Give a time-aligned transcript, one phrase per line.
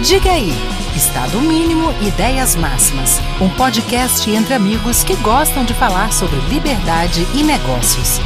[0.00, 0.52] Diga aí,
[0.96, 7.42] Estado Mínimo Ideias Máximas, um podcast entre amigos que gostam de falar sobre liberdade e
[7.42, 8.20] negócios.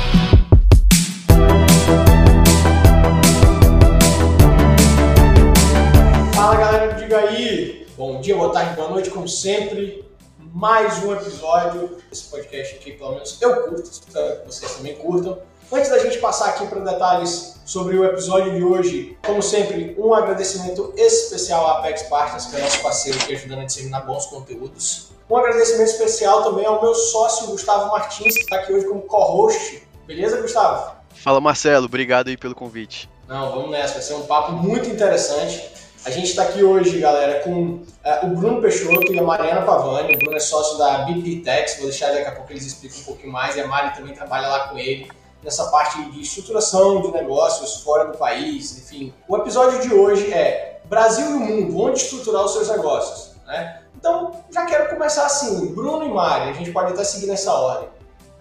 [6.35, 7.86] Fala galera, diga aí.
[7.96, 10.04] Bom dia, boa tarde, boa noite, como sempre.
[10.52, 15.39] Mais um episódio desse podcast aqui, pelo menos eu curto, espero que vocês também curtam.
[15.75, 20.12] Antes da gente passar aqui para detalhes sobre o episódio de hoje, como sempre, um
[20.12, 25.12] agradecimento especial à Apex Partners, que é nosso parceiro que ajuda a disseminar bons conteúdos.
[25.30, 29.83] Um agradecimento especial também ao meu sócio Gustavo Martins, que está aqui hoje como co-host.
[30.06, 30.95] Beleza, Gustavo?
[31.14, 33.09] Fala Marcelo, obrigado aí pelo convite.
[33.27, 35.70] Não, vamos nessa, vai ser um papo muito interessante.
[36.05, 37.84] A gente está aqui hoje, galera, com uh,
[38.25, 40.16] o Bruno Peixoto e a Mariana Pavani.
[40.16, 43.05] O Bruno é sócio da BP Tex, vou deixar daqui a pouco eles explicam um
[43.05, 45.11] pouquinho mais, e a Mari também trabalha lá com ele
[45.42, 49.12] nessa parte de estruturação de negócios fora do país, enfim.
[49.28, 53.83] O episódio de hoje é Brasil e o mundo, onde estruturar os seus negócios, né?
[53.97, 57.89] Então, já quero começar assim, Bruno e Mari, a gente pode até seguir nessa ordem.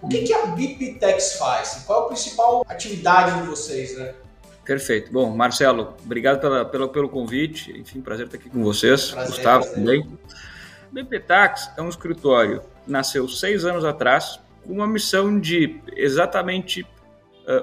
[0.02, 1.84] O que, que a BipTex faz?
[1.86, 4.16] Qual é a principal atividade de vocês, né?
[4.66, 5.12] Perfeito.
[5.12, 7.72] Bom, Marcelo, obrigado pela, pela, pelo convite.
[7.80, 9.12] Enfim, prazer estar aqui com vocês.
[9.12, 9.80] Prazer, Gustavo prazer.
[9.80, 10.20] também.
[10.92, 16.86] BPTax é um escritório nasceu seis anos atrás com uma missão de exatamente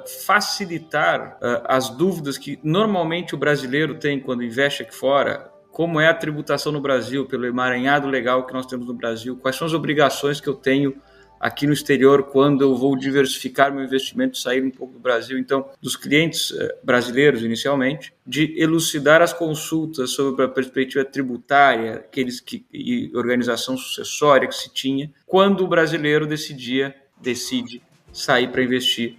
[0.07, 5.51] facilitar uh, as dúvidas que normalmente o brasileiro tem quando investe aqui fora.
[5.71, 9.57] Como é a tributação no Brasil, pelo emaranhado legal que nós temos no Brasil, quais
[9.57, 11.01] são as obrigações que eu tenho
[11.41, 15.69] aqui no exterior quando eu vou diversificar meu investimento, sair um pouco do Brasil, então,
[15.81, 22.67] dos clientes eh, brasileiros inicialmente, de elucidar as consultas sobre a perspectiva tributária, aqueles que
[22.73, 27.83] e organização sucessória que se tinha, quando o brasileiro decidia decide
[28.13, 29.17] sair para investir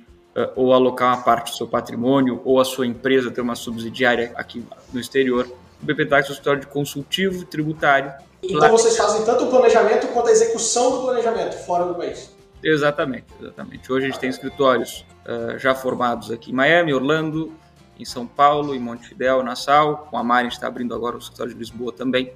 [0.55, 4.63] ou alocar uma parte do seu patrimônio ou a sua empresa ter uma subsidiária aqui
[4.93, 5.47] no exterior.
[5.81, 10.29] O BPTAX é um escritório de consultivo tributário então vocês fazem tanto o planejamento quanto
[10.29, 12.33] a execução do planejamento fora do país.
[12.63, 13.91] Exatamente, exatamente.
[13.91, 17.53] Hoje a gente tem escritórios uh, já formados aqui em Miami, Orlando,
[17.97, 20.07] em São Paulo, em Montevidéu, Nassau.
[20.09, 22.33] Com a Mari está abrindo agora o escritório de Lisboa também.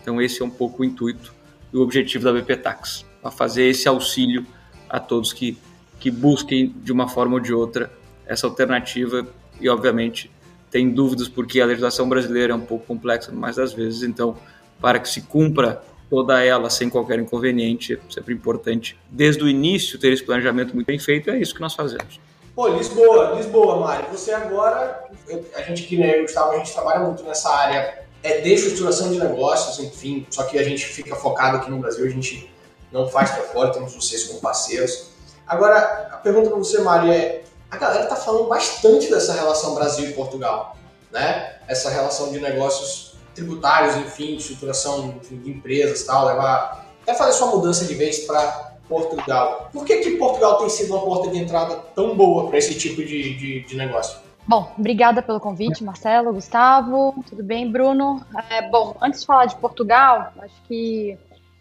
[0.00, 1.34] Então esse é um pouco o intuito
[1.72, 4.46] e o objetivo da BP Tax, para fazer esse auxílio
[4.88, 5.58] a todos que,
[6.04, 7.90] que busquem de uma forma ou de outra
[8.26, 9.26] essa alternativa
[9.58, 10.30] e obviamente
[10.70, 14.36] tem dúvidas porque a legislação brasileira é um pouco complexa mais das vezes, então
[14.78, 19.98] para que se cumpra toda ela sem qualquer inconveniente, é sempre importante, desde o início,
[19.98, 22.20] ter esse planejamento muito bem feito, é isso que nós fazemos.
[22.54, 25.08] Pô, Lisboa, Lisboa, Mário, você agora,
[25.56, 29.18] a gente aqui, né, Gustavo, a gente trabalha muito nessa área é, de estruturação de
[29.18, 32.52] negócios, enfim, só que a gente fica focado aqui no Brasil, a gente
[32.92, 35.13] não faz para fora, temos vocês como parceiros.
[35.46, 40.08] Agora, a pergunta para você, Mário, é, a galera tá falando bastante dessa relação Brasil
[40.08, 40.76] e Portugal,
[41.12, 41.56] né?
[41.66, 47.48] Essa relação de negócios tributários, enfim, estruturação enfim, de empresas tal, levar até fazer sua
[47.48, 49.68] mudança de vez para Portugal.
[49.72, 53.04] Por que, que Portugal tem sido uma porta de entrada tão boa para esse tipo
[53.04, 54.18] de, de, de, negócio?
[54.46, 57.14] Bom, obrigada pelo convite, Marcelo, Gustavo.
[57.28, 58.24] Tudo bem, Bruno?
[58.50, 61.18] É, bom, antes de falar de Portugal, acho que,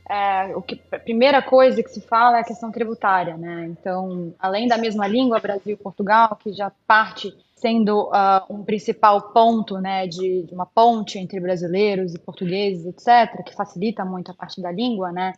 [0.10, 3.68] é, o que a primeira coisa que se fala é a questão tributária, né?
[3.70, 9.22] Então, além da mesma língua, Brasil e Portugal, que já parte sendo uh, um principal
[9.32, 14.34] ponto né, de, de, uma ponte entre brasileiros e portugueses, etc., que facilita muito a
[14.34, 15.34] parte da língua, né,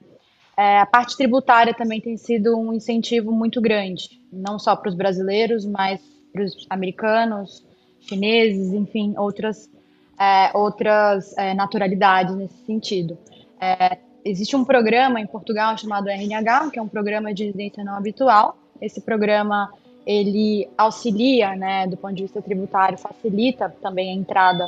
[0.58, 4.96] é, a parte tributária também tem sido um incentivo muito grande, não só para os
[4.96, 6.02] brasileiros, mas
[6.32, 7.66] para os americanos,
[8.00, 9.70] chineses, enfim, outras,
[10.18, 13.18] é, outras é, naturalidades nesse sentido.
[13.60, 17.96] É, existe um programa em Portugal chamado RNH, que é um programa de residência não
[17.96, 18.58] habitual.
[18.82, 19.72] Esse programa
[20.06, 24.68] ele auxilia, né, do ponto de vista tributário, facilita também a entrada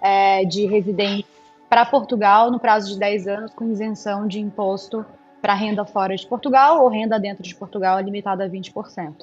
[0.00, 1.28] é, de residentes
[1.68, 5.04] para Portugal no prazo de 10 anos, com isenção de imposto
[5.40, 9.14] para renda fora de Portugal ou renda dentro de Portugal limitada a 20%.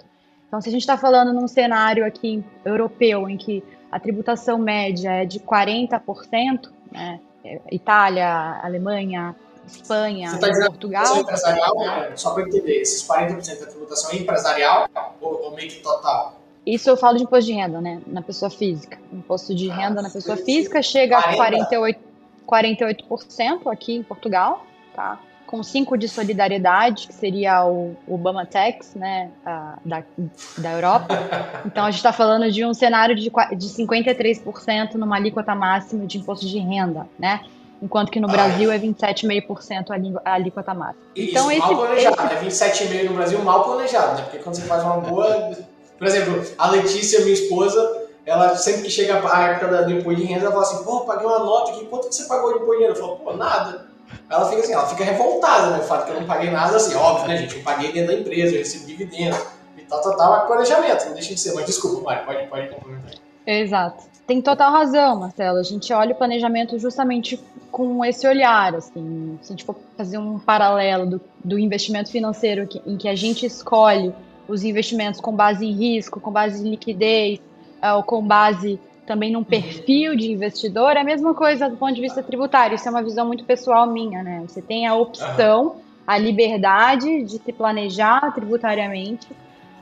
[0.48, 5.12] Então, se a gente está falando num cenário aqui europeu em que a tributação média
[5.12, 9.36] é de 40%, né, é, Itália, Alemanha,
[9.68, 11.18] Espanha, Você tá dizendo Portugal.
[11.18, 12.12] empresarial, né?
[12.16, 14.90] só para entender, esses 40% da tributação é empresarial
[15.22, 16.38] ou, ou meio que total?
[16.66, 18.02] Isso eu falo de imposto de renda, né?
[18.06, 18.98] Na pessoa física.
[19.12, 21.64] Imposto de ah, renda na pessoa física chega 40.
[21.64, 21.98] a 48%,
[22.46, 25.18] 48% aqui em Portugal, tá?
[25.46, 29.31] Com 5% de solidariedade, que seria o Obama Tax, né?
[29.86, 30.04] da,
[30.58, 31.08] da Europa.
[31.66, 36.18] Então a gente está falando de um cenário de, de 53% numa alíquota máxima de
[36.18, 37.46] imposto de renda, né?
[37.81, 41.06] Enquanto que no Brasil é 27,5% a alíquota máxima.
[41.15, 42.63] Então, Isso, esse, mal planejado, esse...
[42.63, 44.21] é 27,5% no Brasil mal planejado, né?
[44.24, 45.51] Porque quando você faz uma boa...
[45.97, 50.27] Por exemplo, a Letícia, minha esposa, ela sempre que chega a época do imposto de
[50.27, 52.77] renda, ela fala assim, pô, paguei uma nota aqui, quanto que você pagou de imposto
[52.77, 53.00] de renda?
[53.00, 53.88] Eu falo, pô, nada.
[54.29, 55.79] Ela fica assim, ela fica revoltada, né?
[55.79, 57.57] O fato que eu não paguei nada, assim, óbvio, né, gente?
[57.57, 59.38] Eu paguei dentro da empresa, eu recebi dividendo
[59.77, 61.53] e tal, tal, tal, é planejamento, não deixa de ser.
[61.53, 63.13] Mas desculpa, Mário, pode, pode complementar.
[63.45, 64.03] Exato.
[64.27, 65.57] Tem total razão, Marcelo.
[65.57, 67.39] A gente olha o planejamento justamente
[67.71, 69.39] com esse olhar, assim.
[69.41, 73.15] Se a gente for fazer um paralelo do, do investimento financeiro que, em que a
[73.15, 74.13] gente escolhe
[74.45, 77.39] os investimentos com base em risco, com base em liquidez,
[77.81, 81.94] uh, ou com base também num perfil de investidor, é a mesma coisa do ponto
[81.94, 82.75] de vista tributário.
[82.75, 84.44] Isso é uma visão muito pessoal minha, né?
[84.45, 89.25] Você tem a opção, a liberdade de se planejar tributariamente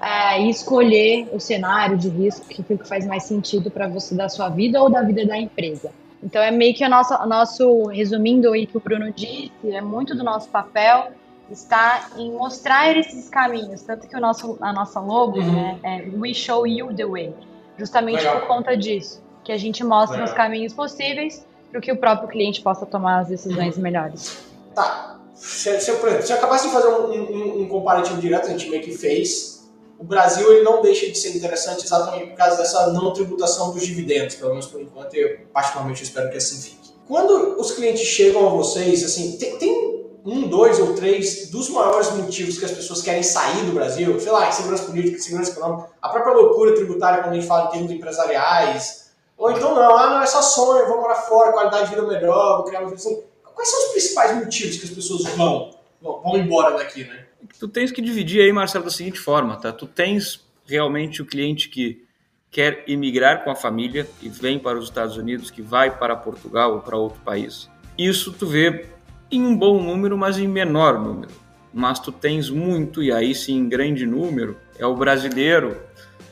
[0.01, 4.29] é, e escolher o cenário de risco que, que faz mais sentido para você da
[4.29, 5.91] sua vida ou da vida da empresa.
[6.23, 10.15] Então é meio que o nosso, nosso resumindo aí que o Bruno disse, é muito
[10.15, 11.11] do nosso papel
[11.51, 15.53] está em mostrar esses caminhos, tanto que o nosso, a nossa logo uhum.
[15.53, 17.35] né, é We Show You the Way
[17.77, 18.39] justamente Legal.
[18.39, 20.31] por conta disso, que a gente mostra Legal.
[20.31, 24.43] os caminhos possíveis para que o próprio cliente possa tomar as decisões melhores.
[24.73, 25.19] Tá.
[25.33, 28.51] Se, se, por exemplo, se eu acabasse de fazer um, um, um, comparativo direto, a
[28.51, 29.54] gente meio que fez,
[29.97, 33.85] o Brasil ele não deixa de ser interessante exatamente por causa dessa não tributação dos
[33.85, 36.93] dividendos, pelo menos por enquanto, eu particularmente espero que assim fique.
[37.07, 39.95] Quando os clientes chegam a vocês, assim, tem, tem
[40.25, 44.31] um, dois ou três dos maiores motivos que as pessoas querem sair do Brasil, sei
[44.31, 47.91] lá, segurança política, segurança econômica, a própria loucura tributária quando a gente fala em termos
[47.91, 52.07] empresariais, ou então não, ah, não, é só sonho, vou morar fora, qualidade de vida
[52.07, 53.21] melhor, vou criar uma vida assim.
[53.53, 55.71] Quais são os principais motivos que as pessoas vão,
[56.01, 57.24] vão, vão embora daqui, né?
[57.59, 59.71] Tu tens que dividir aí, Marcelo, da seguinte forma, tá?
[59.71, 62.03] Tu tens realmente o cliente que
[62.51, 66.73] quer imigrar com a família e vem para os Estados Unidos, que vai para Portugal
[66.73, 67.69] ou para outro país.
[67.97, 68.85] Isso tu vê
[69.31, 71.31] em um bom número, mas em menor número.
[71.73, 75.77] Mas tu tens muito, e aí sim em grande número, é o brasileiro.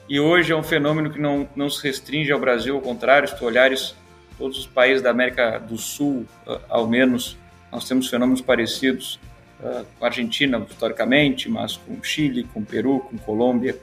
[0.08, 3.38] E hoje é um fenômeno que não, não se restringe ao Brasil, ao contrário, se
[3.38, 3.96] tu olhares
[4.38, 7.38] todos os países da América do Sul, uh, ao menos,
[7.72, 9.20] nós temos fenômenos parecidos
[9.98, 13.78] com a Argentina, historicamente, mas com Chile, com Peru, com Colômbia,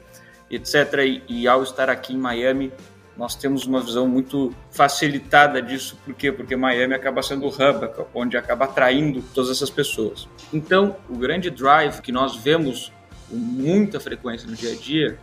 [0.51, 0.75] etc.
[1.05, 2.73] E, e ao estar aqui em Miami,
[3.17, 6.33] nós temos uma visão muito facilitada disso, por quê?
[6.33, 10.27] Porque Miami acaba sendo o hub, onde acaba atraindo todas essas pessoas.
[10.53, 12.93] Então, o grande drive que nós vemos
[13.29, 15.19] com muita frequência no dia a dia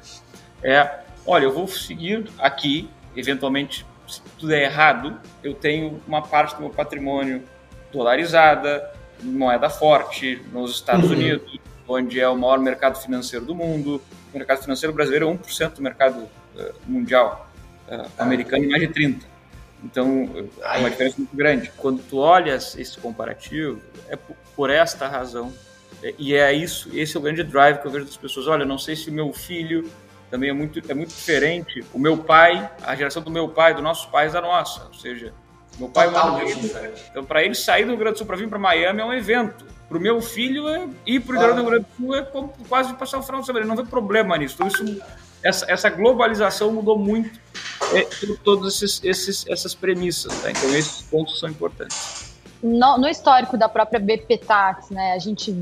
[0.64, 6.56] é: olha, eu vou seguir aqui, eventualmente, se tudo é errado, eu tenho uma parte
[6.56, 7.44] do meu patrimônio
[7.92, 8.92] dolarizada,
[9.22, 11.16] moeda forte, nos Estados uhum.
[11.16, 14.02] Unidos, onde é o maior mercado financeiro do mundo.
[14.34, 17.50] O mercado financeiro brasileiro é 1% do mercado uh, mundial
[17.88, 19.26] uh, americano mais de 30.
[19.84, 20.30] Então,
[20.62, 21.72] é uma diferença muito grande.
[21.78, 23.80] Quando tu olhas esse comparativo,
[24.10, 24.18] é
[24.56, 25.54] por esta razão.
[26.02, 28.48] É, e é isso, esse é o grande drive que eu vejo das pessoas.
[28.48, 29.90] Olha, não sei se o meu filho
[30.30, 31.84] também é muito, é muito diferente.
[31.94, 34.86] O meu pai, a geração do meu pai, dos nossos pais, da nossa.
[34.88, 35.34] Ou seja,
[35.78, 37.04] meu pai Totalmente diferente.
[37.10, 39.14] Então, para ele sair do Rio Grande do Sul para vir para Miami é um
[39.14, 39.66] evento.
[39.88, 42.94] Para o meu filho, é, ir para o Rio Grande do Sul é como quase
[42.96, 43.66] passar o final de semana.
[43.66, 44.56] Ele não vê problema nisso.
[44.56, 45.02] Então, isso,
[45.44, 47.40] essa, essa globalização mudou muito
[47.94, 48.08] é,
[48.44, 50.34] todas esses, esses, essas premissas.
[50.42, 50.52] Tá?
[50.52, 52.36] Então, esses pontos são importantes.
[52.62, 55.56] No, no, histórico da própria BP Tax, né, a gente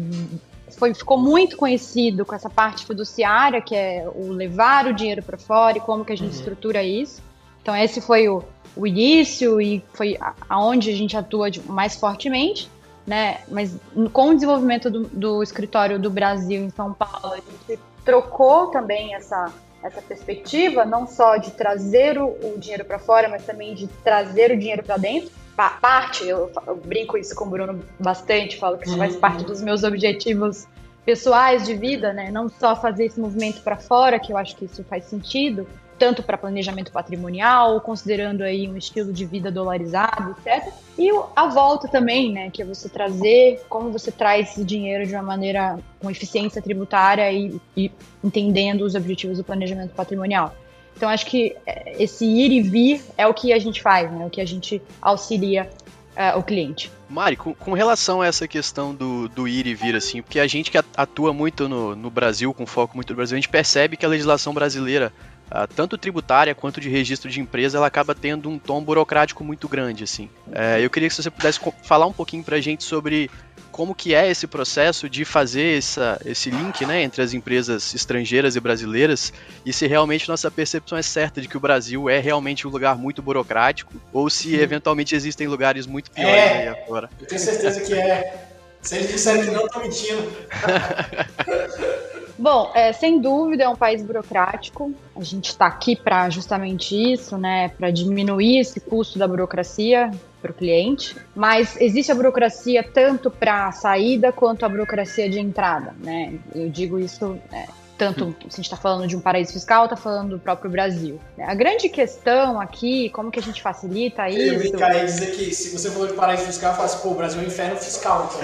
[0.78, 5.38] foi, ficou muito conhecido com essa parte fiduciária, que é o levar o dinheiro para
[5.38, 6.40] fora e como que a gente uhum.
[6.40, 7.22] estrutura isso.
[7.66, 8.44] Então, esse foi o,
[8.76, 10.16] o início e foi
[10.48, 12.70] aonde a gente atua de, mais fortemente.
[13.08, 13.40] Né?
[13.48, 13.76] Mas
[14.14, 19.16] com o desenvolvimento do, do escritório do Brasil em São Paulo, a gente trocou também
[19.16, 23.88] essa, essa perspectiva, não só de trazer o, o dinheiro para fora, mas também de
[24.04, 25.32] trazer o dinheiro para dentro.
[25.56, 29.42] Pa parte, eu, eu, brinco isso com o Bruno bastante, falo que isso faz parte
[29.42, 29.48] uhum.
[29.48, 30.68] dos meus objetivos
[31.04, 32.30] pessoais de vida, né?
[32.30, 36.22] Não só fazer esse movimento para fora, que eu acho que isso faz sentido, tanto
[36.22, 40.74] para planejamento patrimonial, considerando aí um estilo de vida dolarizado, etc.
[40.98, 45.14] E a volta também, né, que é você trazer, como você traz esse dinheiro de
[45.14, 47.92] uma maneira com eficiência tributária e, e
[48.24, 50.56] entendendo os objetivos do planejamento patrimonial.
[50.96, 54.26] Então, acho que é, esse ir e vir é o que a gente faz, né,
[54.26, 55.70] o que a gente auxilia
[56.16, 56.92] uh, o cliente.
[57.10, 60.48] Mari, com, com, relação a essa questão do, do ir e vir, assim, porque a
[60.48, 63.96] gente que atua muito no, no Brasil, com foco muito no Brasil, a gente percebe
[63.96, 65.14] que a legislação brasileira
[65.46, 69.68] Uh, tanto tributária quanto de registro de empresa, ela acaba tendo um tom burocrático muito
[69.68, 70.26] grande, assim.
[70.48, 73.30] Uh, eu queria que você pudesse falar um pouquinho para a gente sobre
[73.76, 78.56] como que é esse processo de fazer essa, esse link né, entre as empresas estrangeiras
[78.56, 79.34] e brasileiras
[79.66, 82.98] e se realmente nossa percepção é certa de que o Brasil é realmente um lugar
[82.98, 87.10] muito burocrático ou se eventualmente existem lugares muito piores é, aí afora.
[87.20, 88.48] Eu tenho certeza que é.
[88.82, 90.32] Se eles disserem que não, estão mentindo.
[92.38, 94.94] Bom, é, sem dúvida é um país burocrático.
[95.16, 97.70] A gente está aqui para justamente isso, né?
[97.70, 100.12] Para diminuir esse custo da burocracia
[100.42, 101.16] para o cliente.
[101.34, 106.38] Mas existe a burocracia tanto para a saída quanto a burocracia de entrada, né?
[106.54, 109.96] Eu digo isso é, tanto se a gente está falando de um paraíso fiscal, está
[109.96, 111.20] falando do próprio Brasil.
[111.40, 114.40] A grande questão aqui, como que a gente facilita isso?
[114.40, 117.02] Eu ia brincar e dizer que se você falou de paraíso fiscal, eu falo assim,
[117.02, 118.42] pô, o Brasil é um inferno fiscal, então.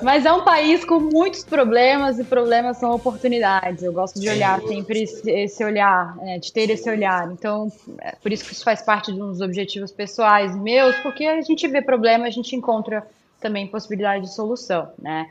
[0.02, 3.82] Mas é um país com muitos problemas e problemas são oportunidades.
[3.82, 7.30] Eu gosto de olhar sempre esse olhar, né, de ter esse olhar.
[7.32, 7.70] Então,
[8.00, 11.66] é por isso que isso faz parte de uns objetivos pessoais meus, porque a gente
[11.68, 13.06] vê problema, a gente encontra
[13.40, 15.28] também possibilidade de solução, né?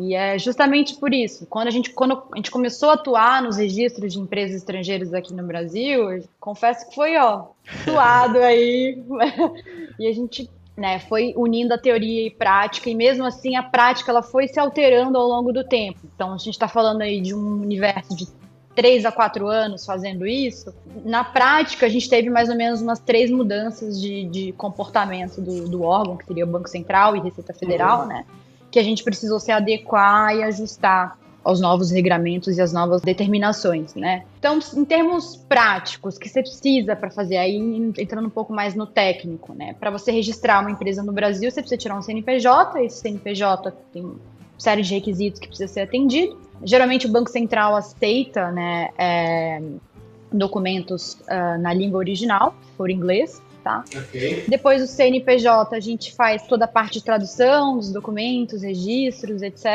[0.00, 3.56] E é justamente por isso, quando a gente, quando a gente começou a atuar nos
[3.56, 7.46] registros de empresas estrangeiras aqui no Brasil, confesso que foi, ó,
[7.84, 9.02] suado aí.
[9.98, 14.12] e a gente né, foi unindo a teoria e prática, e mesmo assim a prática
[14.12, 15.98] ela foi se alterando ao longo do tempo.
[16.14, 18.28] Então a gente está falando aí de um universo de
[18.76, 20.72] três a quatro anos fazendo isso.
[21.04, 25.68] Na prática, a gente teve mais ou menos umas três mudanças de, de comportamento do,
[25.68, 28.06] do órgão, que seria o Banco Central e Receita Federal, uhum.
[28.06, 28.24] né?
[28.70, 33.94] Que a gente precisou se adequar e ajustar aos novos regramentos e às novas determinações,
[33.94, 34.24] né?
[34.38, 37.56] Então, em termos práticos, que você precisa para fazer aí,
[37.96, 39.74] entrando um pouco mais no técnico, né?
[39.80, 44.16] Para você registrar uma empresa no Brasil, você precisa tirar um CNPJ, esse CNPJ tem
[44.58, 46.38] série de requisitos que precisa ser atendido.
[46.62, 49.62] Geralmente o Banco Central aceita, né, é,
[50.32, 53.84] documentos uh, na língua original, por inglês, tá?
[53.86, 54.44] Okay.
[54.48, 59.66] Depois do CNPJ, a gente faz toda a parte de tradução dos documentos, registros, etc.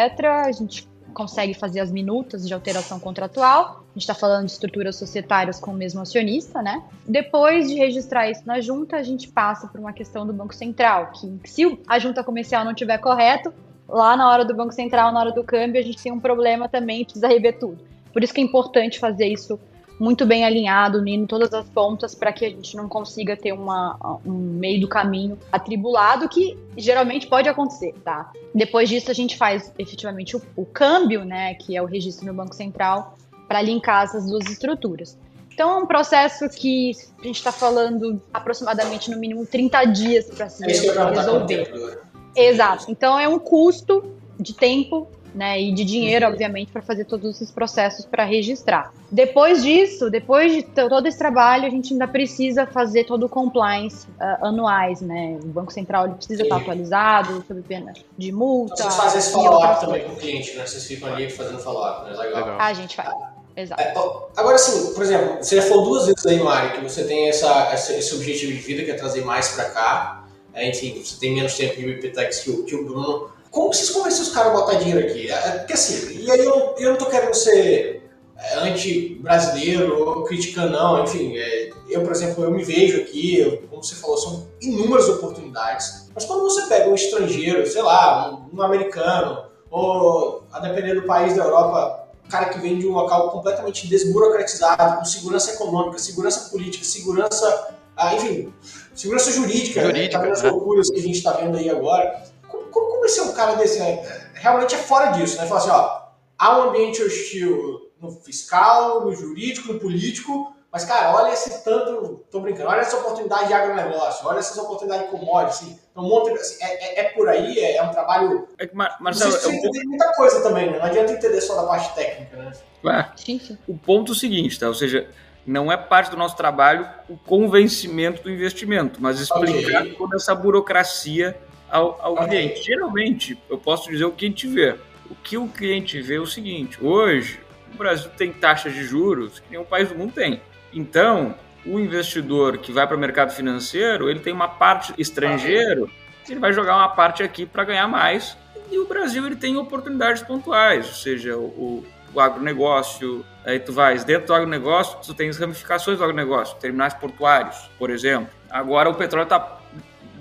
[0.44, 3.86] A gente consegue fazer as minutas de alteração contratual.
[3.92, 6.84] A gente está falando de estruturas societárias com o mesmo acionista, né?
[7.08, 11.12] Depois de registrar isso na junta, a gente passa por uma questão do Banco Central,
[11.12, 13.54] que se a junta comercial não tiver correto,
[13.88, 16.68] lá na hora do Banco Central, na hora do câmbio, a gente tem um problema
[16.68, 17.78] também precisa rever tudo.
[18.12, 19.60] Por isso que é importante fazer isso
[20.00, 24.20] muito bem alinhado, unindo todas as pontas para que a gente não consiga ter uma,
[24.26, 28.32] um meio do caminho atribulado, que geralmente pode acontecer, tá?
[28.54, 32.34] Depois disso, a gente faz efetivamente o, o câmbio, né, que é o registro no
[32.34, 35.18] Banco Central, para linkar essas duas estruturas.
[35.54, 40.50] Então, é um processo que a gente está falando aproximadamente no mínimo 30 dias para
[40.50, 42.02] se é resolver.
[42.36, 42.86] Exato.
[42.90, 44.04] Então, é um custo
[44.40, 48.94] de tempo né, e de dinheiro, obviamente, para fazer todos esses processos para registrar.
[49.12, 54.08] Depois disso, depois de todo esse trabalho, a gente ainda precisa fazer todo o compliance
[54.08, 55.38] uh, anuais, né?
[55.44, 56.44] O Banco Central ele precisa Sim.
[56.44, 58.75] estar atualizado sobre pena de multa.
[58.75, 60.66] Vocês fazem esse follow-up também com o cliente, né?
[60.66, 62.18] Vocês ficam ali fazendo follow-up, né?
[62.18, 62.42] Legal.
[62.42, 62.58] Legal.
[62.60, 63.10] Ah, a gente faz.
[63.56, 63.82] Exato.
[63.82, 63.94] É,
[64.36, 67.72] agora sim, por exemplo, você já falou duas vezes aí, Mari, que você tem essa,
[67.74, 70.25] esse objetivo de vida que é trazer mais para cá.
[70.54, 73.30] É, enfim, você tem menos tempo de BPTEX que o, que o Bruno.
[73.53, 75.29] Como vocês convencem os caras a botar dinheiro aqui?
[75.29, 78.01] É, porque assim, e aí eu, eu não tô querendo ser
[78.36, 81.03] é, anti-brasileiro ou criticando, não.
[81.03, 85.07] Enfim, é, eu, por exemplo, eu me vejo aqui, eu, como você falou, são inúmeras
[85.07, 86.10] oportunidades.
[86.15, 91.03] Mas quando você pega um estrangeiro, sei lá, um, um americano, ou a depender do
[91.03, 96.00] país da Europa, um cara que vem de um local completamente desburocratizado, com segurança econômica,
[96.00, 98.51] segurança política, segurança, ah, enfim,
[98.95, 100.07] segurança jurídica, jurídica né?
[100.10, 102.33] tá vendo as loucuras que a gente está vendo aí agora
[102.74, 103.80] como, como ser um cara desse?
[103.80, 104.03] Né?
[104.34, 105.48] Realmente é fora disso, né?
[105.48, 106.01] Falar assim, ó,
[106.38, 112.25] há um ambiente hostil no fiscal, no jurídico, no político, mas, cara, olha esse tanto,
[112.32, 116.10] tô brincando, olha essa oportunidade de agronegócio, olha essa oportunidade de commodities, assim, então, um
[116.10, 118.48] monte, assim, é, é, é, por aí, é, é um trabalho...
[118.58, 120.80] É que, Marcelo, você precisa entender muita coisa também, né?
[120.80, 122.51] Não adianta entender só da parte técnica, né?
[122.86, 123.58] É.
[123.68, 124.68] O ponto é o seguinte, tá?
[124.68, 125.08] Ou seja,
[125.46, 129.94] não é parte do nosso trabalho o convencimento do investimento, mas explicar okay.
[129.94, 131.38] toda essa burocracia
[131.74, 132.62] ao, ao cliente.
[132.62, 134.75] Geralmente, eu posso dizer o que a gente vê.
[135.10, 137.39] O que o cliente vê é o seguinte: hoje,
[137.74, 140.39] o Brasil tem taxas de juros que nenhum país do mundo tem.
[140.72, 145.89] Então, o investidor que vai para o mercado financeiro, ele tem uma parte estrangeiro,
[146.30, 148.38] ele vai jogar uma parte aqui para ganhar mais.
[148.70, 154.03] E o Brasil ele tem oportunidades pontuais, ou seja, o, o agronegócio, aí tu vais
[154.03, 158.30] dentro do agronegócio, tu tens ramificações do agronegócio, terminais portuários, por exemplo.
[158.50, 159.39] Agora o petróleo está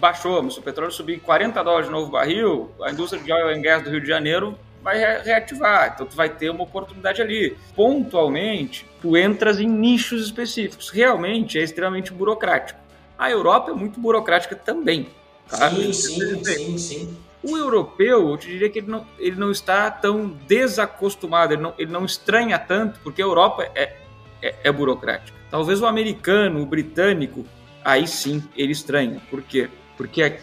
[0.02, 3.62] baixou, se o petróleo subir 40 dólares de novo barril, a indústria de oil and
[3.62, 7.56] gas do Rio de Janeiro vai reativar, então tu vai ter uma oportunidade ali.
[7.76, 10.90] Pontualmente, tu entras em nichos específicos.
[10.90, 12.80] Realmente é extremamente burocrático.
[13.16, 15.06] A Europa é muito burocrática também.
[15.48, 15.70] Tá?
[15.70, 17.16] Sim, sim, sim, sim.
[17.40, 21.74] O europeu, eu te diria que ele não, ele não está tão desacostumado, ele não,
[21.78, 23.94] ele não estranha tanto, porque a Europa é,
[24.42, 25.38] é, é burocrática.
[25.48, 27.46] Talvez o americano, o britânico,
[27.84, 29.20] aí sim ele estranha.
[29.30, 29.68] Por quê?
[29.96, 30.38] Porque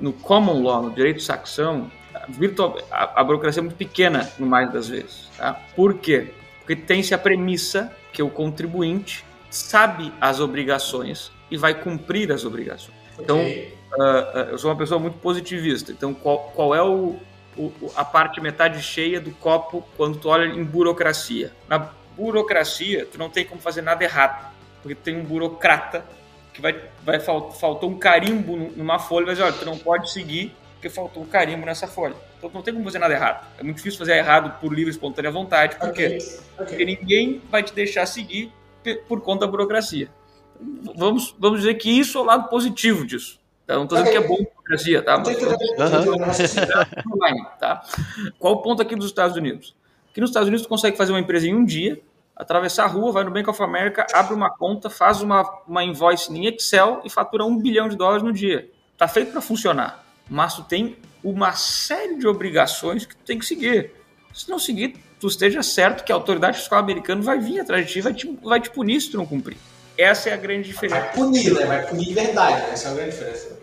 [0.00, 1.90] no common law, no direito saxão,
[2.28, 5.28] virtual, a, a, burocracia é muito pequena no mais das vezes.
[5.36, 5.54] Tá?
[5.74, 6.28] Por quê?
[6.58, 12.96] Porque tem-se a premissa que o contribuinte sabe as obrigações e vai cumprir as obrigações.
[13.18, 13.74] Então, okay.
[13.92, 15.92] uh, uh, eu sou uma pessoa muito positivista.
[15.92, 17.16] Então, qual, qual é o,
[17.56, 21.52] o, a parte metade cheia do copo quando tu olha em burocracia?
[21.68, 26.04] Na burocracia, tu não tem como fazer nada errado, porque tem um burocrata
[26.52, 30.90] que vai, vai faltou um carimbo numa folha, mas olha, tu não pode seguir porque
[30.90, 32.16] faltou um carimbo nessa folha.
[32.38, 33.46] Então não tem como fazer nada errado.
[33.56, 36.18] É muito difícil fazer errado por livre e espontânea vontade, porque, okay.
[36.18, 36.38] Okay.
[36.56, 38.52] porque ninguém vai te deixar seguir
[39.06, 40.10] por conta da burocracia.
[40.96, 43.40] Vamos, vamos dizer que isso é o lado positivo disso.
[43.64, 44.26] Então, não estou dizendo okay.
[44.26, 45.18] que é bom a burocracia, tá?
[45.18, 47.44] Mas, uhum.
[47.60, 47.84] tá?
[48.38, 49.76] Qual o ponto aqui dos Estados Unidos?
[50.10, 52.00] Aqui nos Estados Unidos, tu consegue fazer uma empresa em um dia,
[52.42, 56.32] atravessar a rua, vai no Bank of America, abre uma conta, faz uma, uma invoice
[56.32, 58.68] em Excel e fatura um bilhão de dólares no dia.
[58.98, 63.46] Tá feito para funcionar, mas tu tem uma série de obrigações que tu tem que
[63.46, 63.92] seguir.
[64.34, 67.92] Se não seguir, tu esteja certo que a autoridade fiscal americana vai vir atrás de
[67.92, 69.56] ti, vai te, vai te punir se tu não cumprir.
[69.96, 71.00] Essa é a grande diferença.
[71.00, 71.66] Vai punir, né?
[71.66, 72.70] Vai punir de verdade, né?
[72.72, 73.58] Essa é a grande diferença.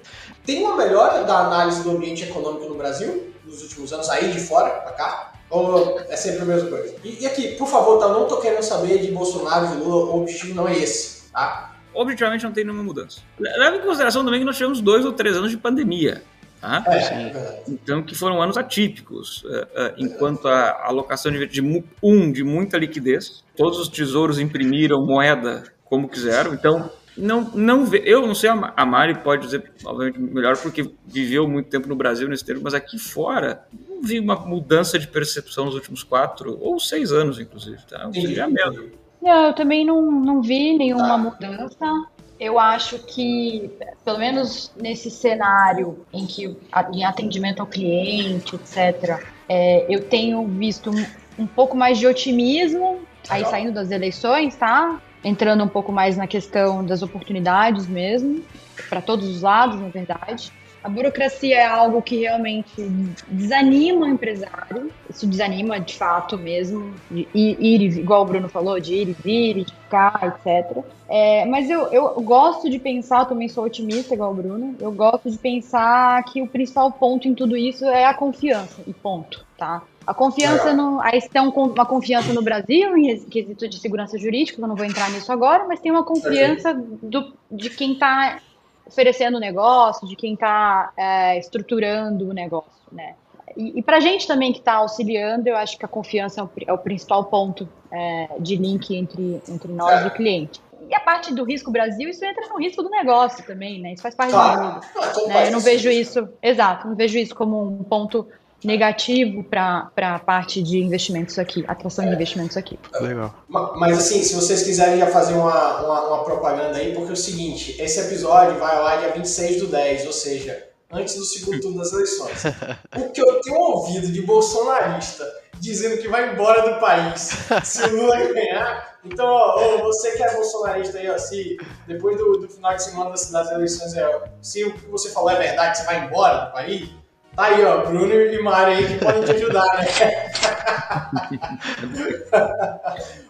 [0.46, 4.40] Tem uma melhora da análise do ambiente econômico no Brasil nos últimos anos, aí de
[4.40, 5.34] fora para cá?
[5.50, 6.96] Ou é sempre a mesma coisa?
[7.04, 10.12] E, e aqui, por favor, tá, eu não tô querendo saber de Bolsonaro e Lula,
[10.12, 11.76] o objetivo não é esse, tá?
[11.94, 13.22] Objetivamente não tem nenhuma mudança.
[13.40, 16.22] Leva em consideração também que nós tivemos dois ou três anos de pandemia.
[16.62, 16.84] Tá?
[16.88, 22.32] É, é então, que foram anos atípicos, uh, uh, enquanto a alocação de, de, um,
[22.32, 28.26] de muita liquidez, todos os tesouros imprimiram moeda como quiseram, então não, não vê, eu
[28.26, 32.46] não sei, a Mari pode dizer, obviamente, melhor, porque viveu muito tempo no Brasil nesse
[32.46, 37.12] tempo, mas aqui fora, não vi uma mudança de percepção nos últimos quatro ou seis
[37.12, 38.08] anos, inclusive, tá?
[38.08, 38.92] Ou seja, mesmo.
[39.22, 41.18] Não, eu também não, não vi nenhuma tá.
[41.18, 42.08] mudança
[42.40, 43.70] eu acho que,
[44.06, 46.56] pelo menos nesse cenário em que
[46.94, 51.06] em atendimento ao cliente, etc., é, eu tenho visto um,
[51.38, 55.02] um, pouco mais de otimismo, aí saindo das eleições, tá?
[55.24, 58.44] Entrando um pouco mais na questão das oportunidades mesmo,
[58.90, 60.52] para todos os lados, na verdade.
[60.82, 62.82] A burocracia é algo que realmente
[63.28, 64.90] desanima o empresário.
[65.10, 69.66] Isso desanima de fato mesmo, de ir, igual o Bruno falou, de ir e vir,
[69.66, 70.84] de ficar, etc.
[71.10, 75.30] É, mas eu, eu gosto de pensar, também sou otimista igual o Bruno, eu gosto
[75.30, 79.82] de pensar que o principal ponto em tudo isso é a confiança, e ponto, tá?
[80.10, 81.00] A confiança no.
[81.02, 85.08] Aí tem uma confiança no Brasil em quesito de segurança jurídica, eu não vou entrar
[85.12, 88.40] nisso agora, mas tem uma confiança do, de quem está
[88.88, 93.14] oferecendo o negócio, de quem está é, estruturando o negócio, né?
[93.56, 96.44] E, e para a gente também que está auxiliando, eu acho que a confiança é
[96.44, 100.60] o, é o principal ponto é, de link entre, entre nós e o cliente.
[100.90, 103.94] E a parte do risco Brasil, isso entra no risco do negócio também, né?
[103.94, 104.80] Isso faz parte claro.
[104.80, 105.28] do jogo.
[105.28, 105.50] Né?
[105.50, 108.28] Eu não vejo isso, exato, não vejo isso como um ponto
[108.64, 112.78] negativo para a parte de investimentos aqui, atração de investimentos aqui.
[113.00, 113.34] Legal.
[113.48, 117.18] Mas assim, se vocês quiserem já fazer uma, uma, uma, propaganda aí, porque é o
[117.18, 121.78] seguinte, esse episódio vai lá dia 26 do 10, ou seja, antes do segundo turno
[121.78, 122.44] das eleições.
[122.98, 125.26] O que eu tenho ouvido de bolsonarista
[125.60, 127.32] dizendo que vai embora do país
[127.64, 128.98] se o Lula ganhar.
[129.04, 133.12] Então, ó, você que é bolsonarista aí, ó, se depois do, do final de semana
[133.12, 136.52] das, das eleições, é, se o que você falou é verdade, você vai embora do
[136.52, 136.90] país,
[137.36, 139.86] Tá aí, ó, Bruno e Mari aí que podem te ajudar, né?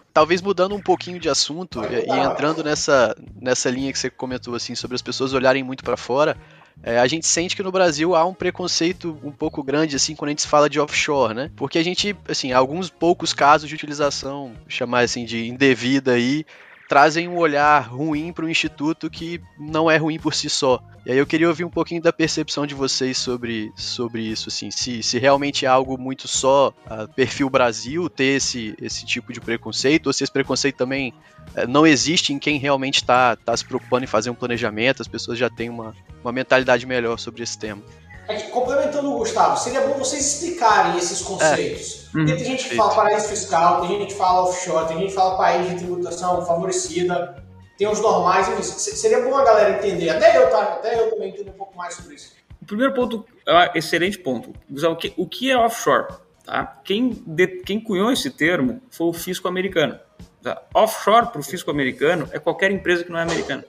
[0.12, 4.54] Talvez mudando um pouquinho de assunto e, e entrando nessa, nessa linha que você comentou
[4.54, 6.36] assim sobre as pessoas olharem muito para fora,
[6.82, 10.30] é, a gente sente que no Brasil há um preconceito um pouco grande assim quando
[10.30, 11.50] a gente fala de offshore, né?
[11.54, 16.44] Porque a gente, assim, alguns poucos casos de utilização, chamar assim de indevida aí,
[16.90, 20.82] trazem um olhar ruim para o instituto que não é ruim por si só.
[21.06, 24.72] E aí eu queria ouvir um pouquinho da percepção de vocês sobre, sobre isso, assim,
[24.72, 29.40] se, se realmente é algo muito só uh, perfil Brasil ter esse, esse tipo de
[29.40, 31.14] preconceito, ou se esse preconceito também
[31.56, 35.08] uh, não existe em quem realmente está tá se preocupando em fazer um planejamento, as
[35.08, 37.82] pessoas já têm uma, uma mentalidade melhor sobre esse tema.
[38.30, 42.08] É complementando o Gustavo, seria bom vocês explicarem esses conceitos.
[42.14, 42.18] É.
[42.18, 42.26] Uhum.
[42.26, 45.36] Tem gente que fala paraíso fiscal, tem gente que fala offshore, tem gente que fala
[45.36, 47.42] país de tributação favorecida,
[47.76, 50.62] tem os normais, seria bom a galera entender, até eu, tá?
[50.62, 52.32] Até eu também entendo um pouco mais sobre isso.
[52.62, 54.52] O primeiro ponto, é excelente ponto.
[54.70, 56.14] O que, o que é offshore?
[56.44, 56.80] Tá?
[56.84, 59.98] Quem, de, quem cunhou esse termo foi o fisco americano.
[60.42, 60.62] Tá?
[60.74, 63.64] Offshore para o fisco americano é qualquer empresa que não é americana.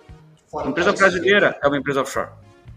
[0.50, 2.30] Fora empresa brasileira é uma empresa offshore.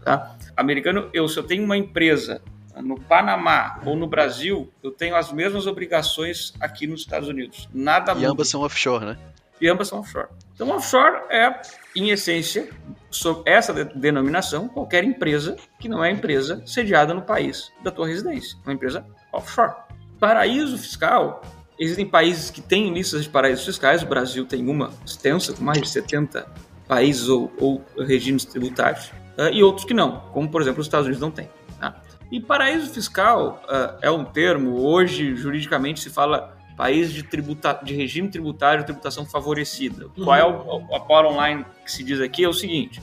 [0.05, 0.37] Tá?
[0.55, 2.39] Americano, eu se eu tenho uma empresa
[2.77, 7.67] no Panamá ou no Brasil, eu tenho as mesmas obrigações aqui nos Estados Unidos.
[7.73, 8.29] Nada E muda.
[8.29, 9.17] ambas são offshore, né?
[9.59, 10.27] E ambas são offshore.
[10.53, 11.59] Então, offshore é,
[11.95, 12.69] em essência,
[13.09, 18.57] sob essa denominação qualquer empresa que não é empresa sediada no país da tua residência,
[18.63, 19.73] uma empresa offshore.
[20.19, 21.41] Paraíso fiscal,
[21.79, 25.81] existem países que têm listas de paraísos fiscais, o Brasil tem uma extensa, com mais
[25.81, 26.45] de 70
[26.87, 31.05] países ou, ou regimes tributários, uh, e outros que não, como por exemplo os Estados
[31.05, 31.49] Unidos não têm.
[31.79, 32.01] Tá?
[32.31, 37.93] E paraíso fiscal uh, é um termo, hoje juridicamente se fala país de, tributa de
[37.93, 40.07] regime tributário de tributação favorecida.
[40.17, 40.25] Uhum.
[40.25, 42.43] Qual é o, a bottom line que se diz aqui?
[42.43, 43.01] É o seguinte: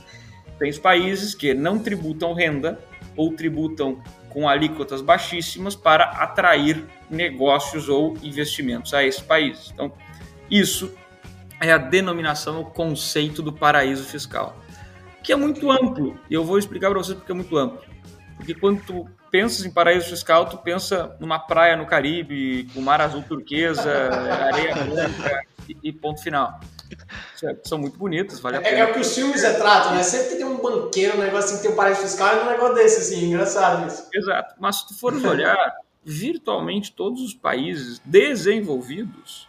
[0.59, 2.79] tem os países que não tributam renda
[3.15, 9.71] ou tributam com alíquotas baixíssimas para atrair negócios ou investimentos a esses países.
[9.71, 9.91] Então,
[10.49, 10.91] isso
[11.61, 14.57] é a denominação, o conceito do paraíso fiscal,
[15.23, 16.19] que é muito amplo.
[16.29, 17.81] E eu vou explicar para vocês porque é muito amplo.
[18.37, 23.01] Porque quando tu pensas em paraíso fiscal, tu pensa numa praia no Caribe, com mar
[23.01, 23.89] azul turquesa,
[24.51, 26.59] areia branca e, e ponto final.
[27.63, 28.77] São muito bonitas, vale a é, pena.
[28.79, 30.03] É, o que os filmes retratam, né?
[30.03, 32.49] Sempre que tem um banqueiro, um negócio assim, que tem um paraíso fiscal, é um
[32.49, 34.07] negócio desse, assim, engraçado isso.
[34.13, 34.55] Exato.
[34.59, 39.47] Mas se tu fores olhar, virtualmente todos os países desenvolvidos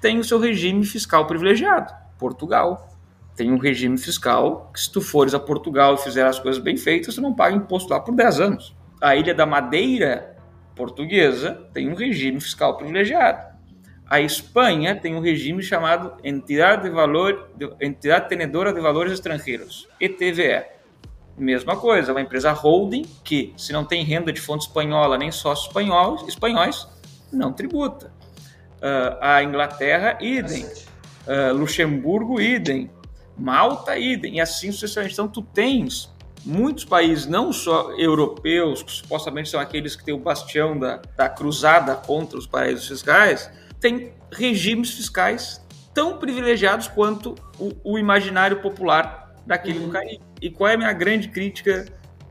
[0.00, 1.92] têm o seu regime fiscal privilegiado.
[2.18, 2.89] Portugal
[3.40, 6.76] tem um regime fiscal que se tu fores a Portugal e fizer as coisas bem
[6.76, 10.36] feitas, tu não paga imposto lá por 10 anos a Ilha da Madeira
[10.76, 13.50] portuguesa tem um regime fiscal privilegiado.
[14.06, 17.50] A Espanha tem um regime chamado Entidade, de Valor,
[17.80, 20.64] Entidade Tenedora de Valores Estrangeiros, ETVE.
[21.38, 25.68] Mesma coisa, uma empresa holding que, se não tem renda de fonte espanhola nem sócios
[25.68, 26.86] espanhóis, espanhóis
[27.32, 28.12] não tributa.
[28.78, 30.64] Uh, a Inglaterra, idem.
[30.64, 32.90] Uh, Luxemburgo, idem.
[33.40, 34.36] Malta, idem.
[34.36, 35.14] E assim sucessivamente.
[35.14, 36.10] Então, tu tens
[36.44, 41.28] muitos países, não só europeus, que supostamente são aqueles que têm o bastião da, da
[41.28, 45.60] cruzada contra os paraísos fiscais, têm regimes fiscais
[45.92, 49.86] tão privilegiados quanto o, o imaginário popular daquele uhum.
[49.86, 50.22] do Caribe.
[50.40, 51.86] E qual é a minha grande crítica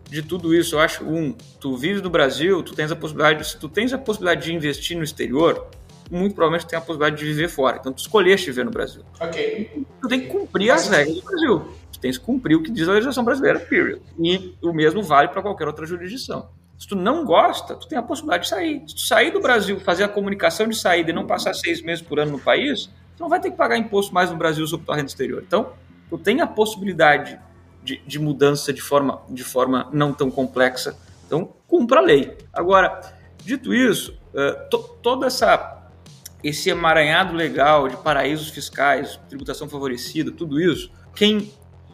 [0.09, 0.75] de tudo isso?
[0.75, 3.97] Eu acho, um, tu vives no Brasil, tu tens a possibilidade, se tu tens a
[3.97, 5.69] possibilidade de investir no exterior,
[6.09, 7.77] muito provavelmente tu tem a possibilidade de viver fora.
[7.79, 9.03] Então tu escolheste viver no Brasil.
[9.19, 9.85] Ok.
[10.01, 12.87] Tu tem que cumprir as regras do Brasil tu tens que cumprir o que diz
[12.87, 14.01] a legislação brasileira, period.
[14.17, 16.49] E o mesmo vale para qualquer outra jurisdição.
[16.77, 18.83] Se tu não gosta, tu tem a possibilidade de sair.
[18.87, 22.01] Se tu sair do Brasil, fazer a comunicação de saída e não passar seis meses
[22.01, 22.85] por ano no país,
[23.17, 25.43] tu não vai ter que pagar imposto mais no Brasil sobre tua renda exterior.
[25.45, 25.73] Então,
[26.09, 27.37] tu tem a possibilidade
[27.83, 30.97] de, de mudança de forma, de forma não tão complexa.
[31.27, 32.37] Então, cumpra a lei.
[32.53, 33.01] Agora,
[33.43, 35.78] dito isso, uh, to, toda essa
[36.43, 41.51] esse emaranhado legal de paraísos fiscais, tributação favorecida, tudo isso, quem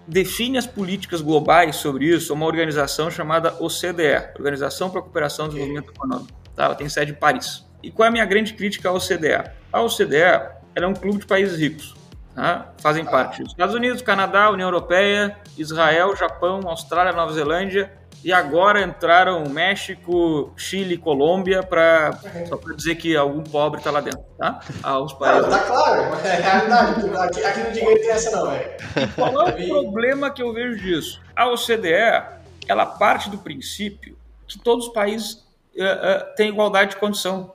[0.07, 5.49] define as políticas globais sobre isso uma organização chamada OCDE, Organização para a Cooperação e
[5.49, 6.31] Desenvolvimento Econômico.
[6.55, 6.65] Tá?
[6.65, 7.65] Ela tem sede em Paris.
[7.81, 9.49] E qual é a minha grande crítica à OCDE?
[9.71, 11.95] A OCDE é um clube de países ricos.
[12.35, 12.73] Tá?
[12.79, 17.91] Fazem parte dos Estados Unidos, Canadá, União Europeia, Israel, Japão, Austrália, Nova Zelândia
[18.23, 24.01] e agora entraram México, Chile, Colômbia para só para dizer que algum pobre está lá
[24.01, 24.59] dentro, tá?
[24.81, 25.43] Aos países.
[25.43, 27.15] Não, tá claro, é realidade.
[27.17, 28.71] Aqui, aqui no dinheiro tem essa não, velho.
[29.15, 31.21] Qual é o problema que eu vejo disso?
[31.35, 32.23] A OCDE,
[32.67, 37.53] ela parte do princípio que todos os países uh, uh, têm igualdade de condição,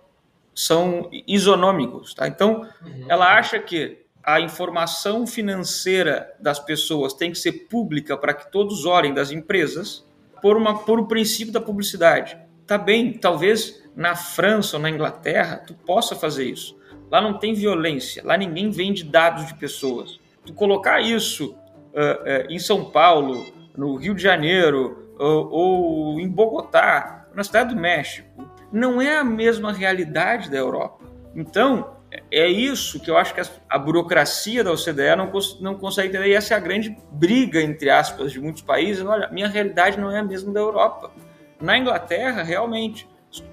[0.55, 2.27] são isonômicos, tá?
[2.27, 3.07] Então, uhum.
[3.09, 8.85] ela acha que a informação financeira das pessoas tem que ser pública para que todos
[8.85, 10.05] olhem das empresas
[10.41, 12.39] por, uma, por o princípio da publicidade.
[12.67, 16.79] Tá bem, talvez na França ou na Inglaterra tu possa fazer isso.
[17.11, 20.21] Lá não tem violência, lá ninguém vende dados de pessoas.
[20.47, 23.45] Tu colocar isso uh, uh, em São Paulo,
[23.77, 28.29] no Rio de Janeiro uh, ou em Bogotá, na cidade do México,
[28.73, 31.05] não é a mesma realidade da Europa.
[31.35, 31.97] Então,
[32.31, 36.35] é isso que eu acho que a, burocracia da OCDE não, não consegue entender, e
[36.35, 39.05] essa é a grande briga, entre aspas, de muitos países.
[39.05, 41.13] Olha, minha realidade não é a mesma da Europa.
[41.61, 43.09] Na Inglaterra, realmente,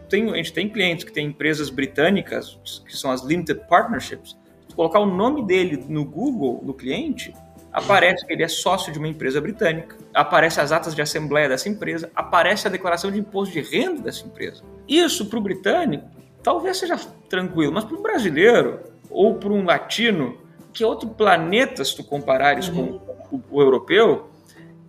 [0.09, 4.35] tem, a gente tem clientes que têm empresas britânicas, que são as Limited Partnerships.
[4.67, 7.33] Se colocar o nome dele no Google, no cliente,
[7.71, 11.69] aparece que ele é sócio de uma empresa britânica, aparece as atas de assembleia dessa
[11.69, 14.63] empresa, aparece a declaração de imposto de renda dessa empresa.
[14.87, 16.97] Isso para o britânico talvez seja
[17.29, 20.37] tranquilo, mas para um brasileiro ou para um latino,
[20.73, 22.99] que é outro planeta se tu comparares uhum.
[23.29, 24.29] com o, o, europeu,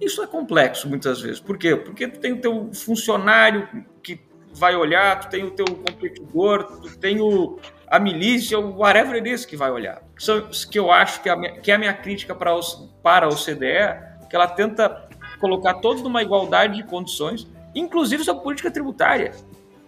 [0.01, 1.41] isso é complexo muitas vezes.
[1.41, 1.75] Por quê?
[1.75, 3.69] Porque tu tem o teu funcionário
[4.03, 4.21] que
[4.53, 9.29] vai olhar, tu tem o teu competidor, tu tem o, a milícia, o whatever it
[9.29, 10.03] is que vai olhar.
[10.17, 12.89] Isso que eu acho que, é a minha, que é a minha crítica para, os,
[13.03, 15.09] para a OCDE, que ela tenta
[15.41, 19.33] colocar todos numa igualdade de condições, inclusive sua política tributária.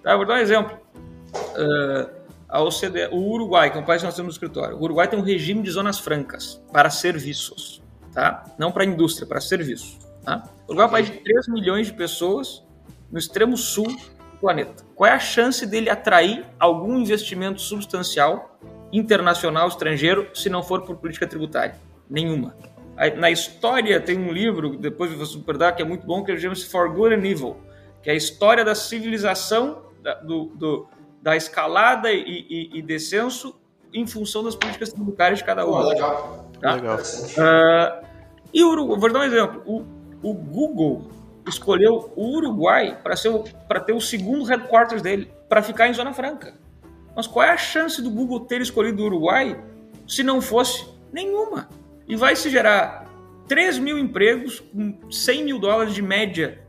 [0.02, 0.16] Tá?
[0.16, 0.78] Vou dar um exemplo
[1.50, 4.82] uh, a OCDE, o Uruguai, que é um país que nós temos no escritório, o
[4.82, 7.80] Uruguai tem um regime de zonas francas para serviços.
[8.12, 8.44] tá?
[8.58, 9.98] Não para indústria, para serviço.
[10.24, 10.42] Tá?
[10.66, 12.62] O Uruguai é um país de 3 milhões de pessoas
[13.10, 14.84] no extremo sul do planeta.
[14.94, 18.58] Qual é a chance dele atrair algum investimento substancial
[18.92, 21.76] internacional, estrangeiro, se não for por política tributária?
[22.08, 22.56] Nenhuma.
[23.16, 26.92] Na história tem um livro, depois vou superar, que é muito bom, que chama-se For
[26.92, 27.56] Good and Evil,
[28.02, 29.82] que é a história da civilização,
[30.22, 30.88] do, do,
[31.22, 33.54] da escalada e, e, e, descenso
[33.92, 35.72] em função das políticas tributárias de cada um.
[35.72, 36.50] Oh, legal.
[36.60, 36.74] Tá?
[36.74, 36.98] legal.
[36.98, 38.06] Uh,
[38.52, 39.62] e o Uruguai, vou dar um exemplo.
[39.66, 39.84] O,
[40.22, 41.10] o Google
[41.46, 46.54] escolheu o Uruguai para ter o segundo headquarters dele, para ficar em Zona Franca.
[47.14, 49.62] Mas qual é a chance do Google ter escolhido o Uruguai
[50.06, 50.88] se não fosse?
[51.12, 51.68] Nenhuma.
[52.08, 53.06] E vai se gerar
[53.48, 56.60] 3 mil empregos com 100 mil dólares de média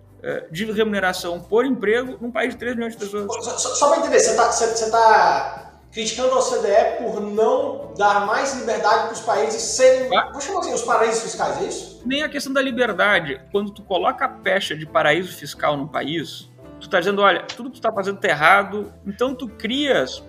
[0.52, 3.26] de remuneração por emprego num país de 3 milhões de pessoas.
[3.26, 8.58] Só, só, só para entender, você está tá criticando a OCDE por não dar mais
[8.58, 10.30] liberdade para os países serem, ah.
[10.32, 12.02] vou chamar assim, os paraísos fiscais, é isso?
[12.06, 13.42] Nem a questão da liberdade.
[13.52, 17.70] Quando tu coloca a pecha de paraíso fiscal num país, tu está dizendo, olha, tudo
[17.70, 20.24] que tu está fazendo está errado, então tu crias,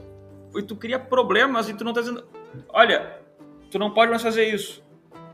[0.67, 2.27] tu cria problemas e tu não está dizendo,
[2.69, 3.19] olha,
[3.71, 4.83] tu não pode mais fazer isso.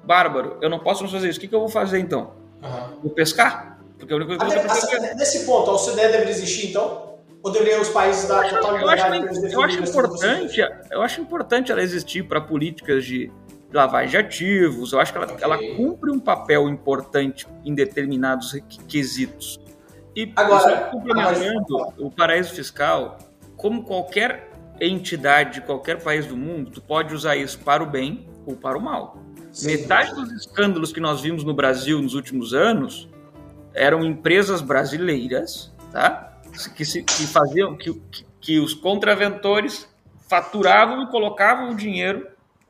[0.04, 1.38] Bárbaro, eu não posso mais fazer isso.
[1.38, 2.32] O que, que eu vou fazer então?
[2.62, 3.00] Uhum.
[3.02, 3.77] Vou pescar?
[3.98, 7.08] Porque a única coisa que eu deve, Nesse ponto, a OCDE deveria existir então?
[7.42, 11.72] Ou deveriam os países dar total liberdade eu acho, eu acho importante, eu acho importante
[11.72, 13.30] ela existir para políticas de
[13.72, 14.92] lavagem de ativos.
[14.92, 15.44] Eu acho que ela, okay.
[15.44, 18.58] ela cumpre um papel importante em determinados
[18.88, 19.60] quesitos.
[20.16, 21.94] E agora, complementando agora...
[21.98, 23.18] o paraíso fiscal,
[23.56, 28.56] como qualquer entidade, qualquer país do mundo, tu pode usar isso para o bem ou
[28.56, 29.18] para o mal.
[29.52, 29.68] Sim.
[29.68, 33.08] Metade dos escândalos que nós vimos no Brasil nos últimos anos
[33.78, 36.38] eram empresas brasileiras, tá?
[36.74, 38.00] que, se, que faziam que,
[38.40, 39.88] que, os contraventores
[40.28, 42.28] faturavam e colocavam o dinheiro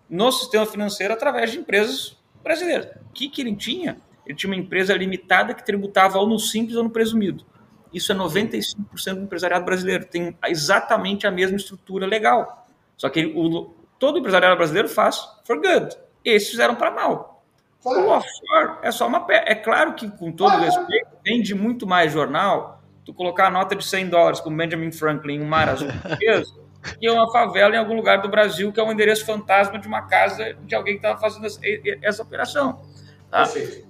[0.09, 2.87] no sistema financeiro através de empresas brasileiras.
[3.09, 3.99] O que, que ele tinha?
[4.27, 7.45] Ele tinha uma empresa limitada que tributava ou no simples ou no presumido.
[7.93, 10.05] Isso é 95% do empresariado brasileiro.
[10.05, 12.67] Tem exatamente a mesma estrutura legal.
[12.97, 15.97] Só que o, todo empresariado brasileiro faz for good.
[16.25, 17.38] Esses fizeram para mal.
[17.85, 19.25] O offshore é só uma.
[19.31, 23.85] É claro que, com todo respeito, vende muito mais jornal tu colocar a nota de
[23.85, 25.89] 100 dólares com Benjamin Franklin em um mar azul
[26.99, 29.89] que é uma favela em algum lugar do Brasil, que é um endereço fantasma de
[29.89, 31.47] uma casa de alguém que estava fazendo
[32.03, 32.83] essa operação.
[33.31, 33.45] Tá?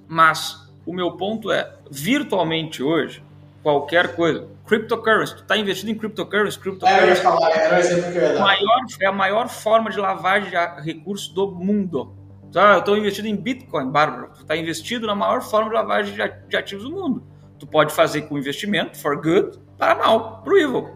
[0.07, 3.23] Mas o meu ponto é, virtualmente hoje,
[3.63, 8.41] qualquer coisa, cryptocurrency, tu está investido em cryptocurrency, cryptocurrency é, falar, dar.
[8.41, 12.17] Maior, é a maior forma de lavagem de recursos do mundo.
[12.53, 12.75] Tá?
[12.75, 14.29] Eu estou investido em Bitcoin, Bárbara.
[14.29, 16.15] Tu está investido na maior forma de lavagem
[16.49, 20.57] de ativos do mundo tu pode fazer com investimento, for good, para mal, para o
[20.57, 20.89] evil.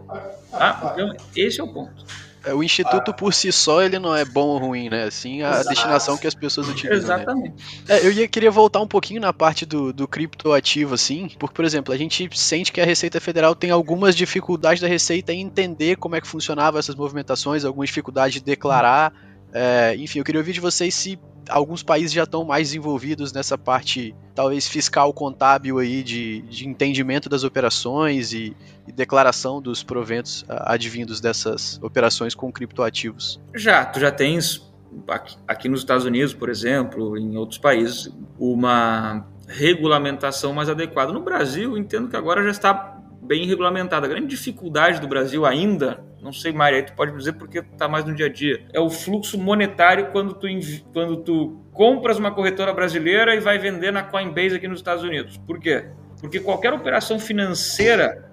[0.49, 0.93] Tá?
[0.93, 2.05] Então, esse é o ponto.
[2.45, 5.03] É, o instituto por si só ele não é bom ou ruim, né?
[5.03, 5.69] Assim, a Exato.
[5.69, 7.07] destinação que as pessoas utilizam.
[7.07, 7.23] Né?
[7.23, 7.85] Exatamente.
[7.87, 7.99] Né?
[7.99, 11.63] É, eu ia, queria voltar um pouquinho na parte do, do criptoativo, assim, porque, por
[11.63, 15.95] exemplo, a gente sente que a Receita Federal tem algumas dificuldades da Receita em entender
[15.95, 19.13] como é que funcionavam essas movimentações, algumas dificuldades de declarar.
[19.53, 21.17] É, enfim, eu queria ouvir de vocês se
[21.49, 27.29] alguns países já estão mais envolvidos nessa parte, talvez fiscal contábil aí, de, de entendimento
[27.29, 28.55] das operações e,
[28.87, 33.39] e declaração dos proventos advindos dessas operações com criptoativos.
[33.55, 34.71] Já, tu já tens
[35.07, 41.11] aqui, aqui nos Estados Unidos, por exemplo, em outros países, uma regulamentação mais adequada.
[41.11, 44.05] No Brasil, entendo que agora já está bem regulamentada.
[44.05, 47.87] A grande dificuldade do Brasil ainda, não sei, Maria, aí tu pode dizer porque está
[47.87, 50.47] mais no dia a dia, é o fluxo monetário quando tu,
[50.93, 55.37] quando tu compras uma corretora brasileira e vai vender na Coinbase aqui nos Estados Unidos.
[55.37, 55.85] Por quê?
[56.21, 58.31] Porque qualquer operação financeira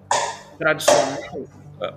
[0.59, 1.19] tradicional,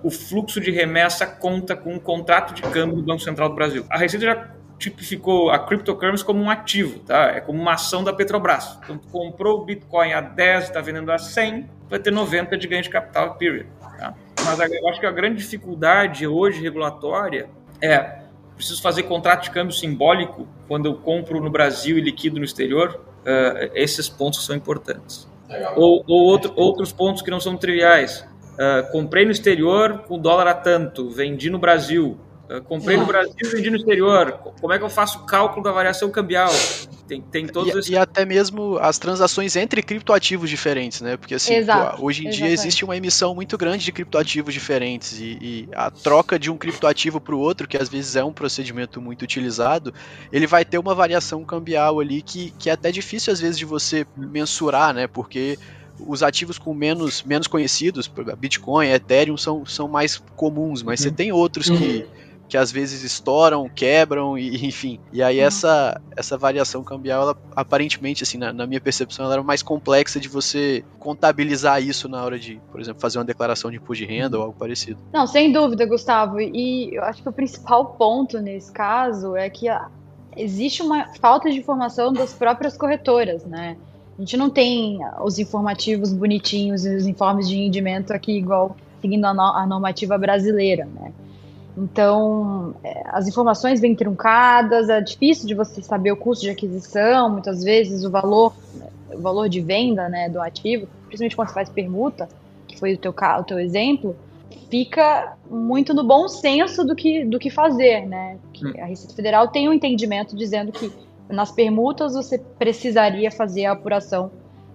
[0.02, 3.86] o fluxo de remessa conta com um contrato de câmbio do Banco Central do Brasil.
[3.88, 7.28] A Receita já tipificou a cryptocurrency como um ativo, tá?
[7.28, 8.78] É como uma ação da Petrobras.
[8.82, 12.56] Então, tu comprou o Bitcoin a 10 e está vendendo a 100, vai ter 90
[12.56, 13.66] de ganho de capital, period.
[14.44, 17.48] Mas eu acho que a grande dificuldade hoje regulatória
[17.80, 22.44] é preciso fazer contrato de câmbio simbólico quando eu compro no Brasil e liquido no
[22.44, 23.00] exterior.
[23.22, 25.26] Uh, esses pontos são importantes.
[25.76, 28.26] Ou, ou outro, outros pontos que não são triviais.
[28.54, 32.16] Uh, comprei no exterior com dólar a tanto, vendi no Brasil,
[32.48, 34.32] eu comprei no Brasil e vendi no exterior.
[34.60, 36.50] Como é que eu faço o cálculo da variação cambial?
[37.06, 37.90] Tem, tem todos e, esses...
[37.90, 41.16] e até mesmo as transações entre criptoativos diferentes, né?
[41.16, 42.36] Porque assim, pô, hoje em Exatamente.
[42.36, 46.56] dia existe uma emissão muito grande de criptoativos diferentes e, e a troca de um
[46.56, 49.92] criptoativo para o outro, que às vezes é um procedimento muito utilizado,
[50.32, 53.64] ele vai ter uma variação cambial ali que, que é até difícil às vezes de
[53.64, 55.06] você mensurar, né?
[55.06, 55.58] Porque
[55.98, 61.04] os ativos com menos, menos conhecidos, Bitcoin, Ethereum, são, são mais comuns, mas uhum.
[61.04, 62.04] você tem outros uhum.
[62.54, 65.00] Que às vezes estouram, quebram e enfim.
[65.12, 65.46] E aí uhum.
[65.46, 70.20] essa essa variação cambial, ela aparentemente assim, na, na, minha percepção, ela era mais complexa
[70.20, 74.08] de você contabilizar isso na hora de, por exemplo, fazer uma declaração de imposto de
[74.08, 75.00] renda ou algo parecido.
[75.12, 76.40] Não, sem dúvida, Gustavo.
[76.40, 79.66] E eu acho que o principal ponto nesse caso é que
[80.36, 83.76] existe uma falta de informação das próprias corretoras, né?
[84.16, 89.24] A gente não tem os informativos bonitinhos e os informes de rendimento aqui igual seguindo
[89.24, 91.12] a, no a normativa brasileira, né?
[91.76, 97.28] Então, é, as informações vêm truncadas, é difícil de você saber o custo de aquisição,
[97.30, 98.54] muitas vezes o valor,
[99.12, 102.28] o valor de venda né, do ativo, principalmente quando você faz permuta,
[102.68, 104.16] que foi o teu, o teu exemplo,
[104.70, 108.38] fica muito no bom senso do que, do que fazer, né?
[108.52, 108.72] Que hum.
[108.80, 110.92] a Receita Federal tem um entendimento dizendo que
[111.28, 114.30] nas permutas você precisaria fazer a apuração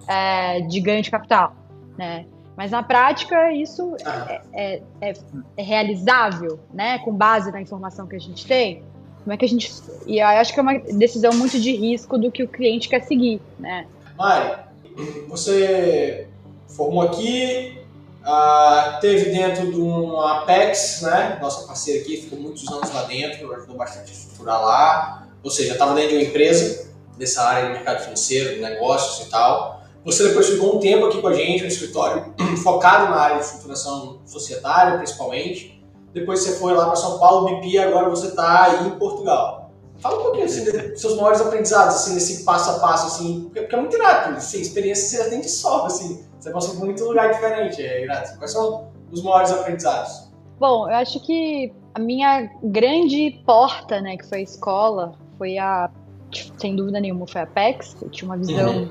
[0.06, 1.54] é, de ganho de capital,
[1.96, 2.24] né?
[2.60, 5.14] Mas na prática isso é, é, é,
[5.56, 6.98] é, realizável, né?
[6.98, 8.84] Com base na informação que a gente tem.
[9.24, 9.72] Como é que a gente
[10.06, 13.02] e eu acho que é uma decisão muito de risco do que o cliente quer
[13.04, 13.86] seguir, né?
[14.14, 14.58] Mari,
[15.26, 16.28] você
[16.68, 17.78] formou aqui,
[18.26, 21.38] uh, teve dentro de um Apex, né?
[21.40, 25.28] Nossa parceira aqui ficou muitos anos lá dentro, ajudou bastante a estruturar lá.
[25.42, 29.30] Ou seja, estava dentro de uma empresa dessa área de mercado financeiro, de negócios e
[29.30, 29.79] tal.
[30.04, 32.34] Você depois ficou um tempo aqui com a gente no escritório,
[32.64, 35.82] focado na área de estruturação societária, principalmente.
[36.12, 39.70] Depois você foi lá para São Paulo, BP, agora você está aí em Portugal.
[39.98, 43.60] Fala um pouquinho assim, dos seus maiores aprendizados, assim, nesse passo a passo, assim, porque,
[43.60, 47.30] porque é muito irado, assim, experiência você tem de sobra, assim, você consegue muito lugar
[47.30, 48.38] diferente, é irado.
[48.38, 50.30] Quais são os maiores aprendizados?
[50.58, 55.90] Bom, eu acho que a minha grande porta, né, que foi a escola, foi a,
[56.58, 57.96] sem dúvida nenhuma, foi a PEX.
[58.00, 58.90] Eu tinha uma visão uhum.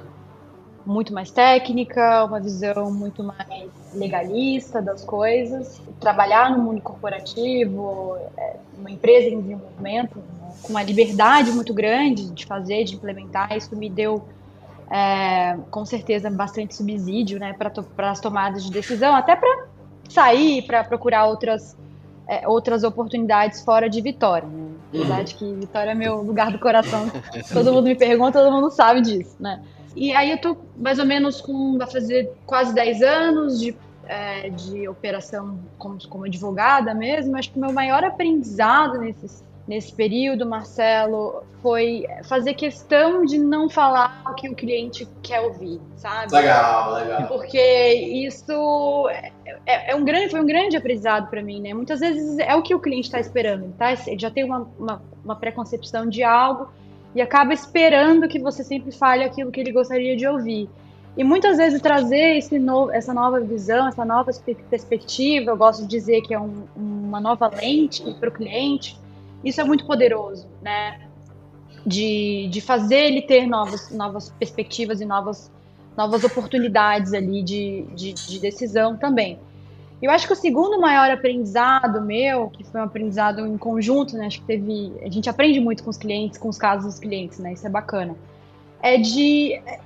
[0.90, 5.80] Muito mais técnica, uma visão muito mais legalista das coisas.
[6.00, 10.18] Trabalhar no mundo corporativo, é, uma empresa em desenvolvimento,
[10.64, 14.24] com uma liberdade muito grande de fazer, de implementar, isso me deu
[14.90, 19.68] é, com certeza bastante subsídio né, para to as tomadas de decisão, até para
[20.10, 21.78] sair, para procurar outras
[22.28, 24.48] é, outras oportunidades fora de Vitória.
[24.48, 24.72] Né?
[24.90, 27.12] Apesar de que Vitória é meu lugar do coração,
[27.54, 29.62] todo mundo me pergunta, todo mundo sabe disso, né?
[29.96, 33.76] E aí eu tô mais ou menos com, vai fazer quase 10 anos de,
[34.06, 37.36] é, de operação como, como advogada mesmo.
[37.38, 43.70] Acho que o meu maior aprendizado nesses nesse período, Marcelo, foi fazer questão de não
[43.70, 46.34] falar o que o cliente quer ouvir, sabe?
[46.34, 47.28] Legal, legal.
[47.28, 47.94] Porque
[48.26, 49.08] isso
[49.68, 51.72] é, é, um grande, foi um grande aprendizado para mim, né?
[51.76, 53.92] Muitas vezes é o que o cliente está esperando, tá?
[54.08, 56.68] Ele já tem uma, uma, uma preconcepção de algo
[57.16, 60.70] e acaba esperando que você sempre fale aquilo que ele gostaria de ouvir.
[61.18, 64.32] E muitas vezes trazer novo, essa nova visão, essa nova
[64.70, 68.98] perspectiva, eu gosto de dizer que é um, uma nova lente para o cliente,
[69.44, 71.02] isso é muito poderoso, né?
[71.86, 75.52] De, de fazer ele ter novas, novas perspectivas e novas,
[75.98, 79.40] novas oportunidades ali de, de, de decisão também.
[80.02, 84.28] Eu acho que o segundo maior aprendizado meu, que foi um aprendizado em conjunto, né?
[84.28, 84.94] Acho que teve.
[85.02, 87.54] A gente aprende muito com os clientes, com os casos dos clientes, né?
[87.54, 88.16] Isso é bacana.
[88.82, 89.80] É de é,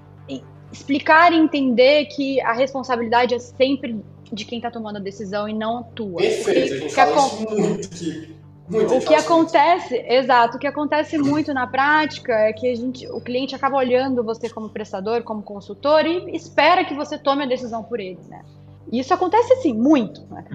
[0.71, 5.54] explicar e entender que a responsabilidade é sempre de quem está tomando a decisão e
[5.54, 6.17] não a tua.
[6.17, 8.36] Perfeito, a gente fala isso muito aqui.
[8.69, 13.06] Muito o que acontece, exato, o que acontece muito na prática é que a gente,
[13.08, 17.45] o cliente acaba olhando você como prestador, como consultor e espera que você tome a
[17.45, 18.41] decisão por ele, né?
[18.91, 20.22] E isso acontece sim, muito.
[20.30, 20.46] Né?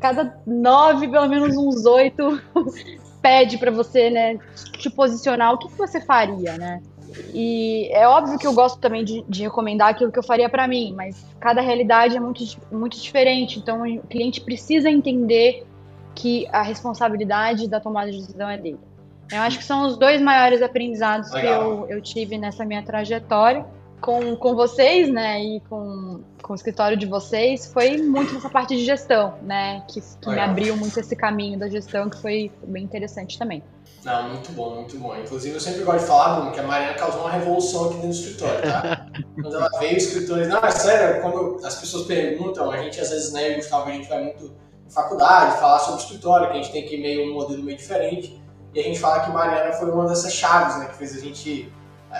[0.00, 2.40] Cada nove, pelo menos uns oito,
[3.20, 4.38] pede para você, né,
[4.78, 5.52] te posicionar.
[5.54, 6.80] O que, que você faria, né?
[7.32, 10.68] E é óbvio que eu gosto também de, de recomendar aquilo que eu faria para
[10.68, 13.58] mim, mas cada realidade é muito, muito diferente.
[13.58, 15.66] Então o cliente precisa entender
[16.14, 18.80] que a responsabilidade da tomada de decisão é dele.
[19.30, 21.86] Eu acho que são os dois maiores aprendizados Legal.
[21.86, 23.64] que eu, eu tive nessa minha trajetória
[24.00, 28.76] com, com vocês, né, e com, com o escritório de vocês, foi muito nessa parte
[28.76, 32.84] de gestão, né, que, que me abriu muito esse caminho da gestão, que foi bem
[32.84, 33.62] interessante também.
[34.04, 35.16] Não, muito bom, muito bom.
[35.16, 38.08] Inclusive, eu sempre gosto de falar, Bruno, que a Mariana causou uma revolução aqui dentro
[38.08, 39.06] do escritório, tá?
[39.34, 40.48] quando ela veio, o escritório...
[40.48, 44.08] Não, é sério, quando as pessoas perguntam, a gente às vezes, né, Gustavo, a gente
[44.08, 44.54] vai muito
[44.88, 48.40] faculdade, falar sobre escritório, que a gente tem que meio um modelo meio diferente.
[48.74, 51.72] E a gente fala que Mariana foi uma dessas chaves, né, que fez a gente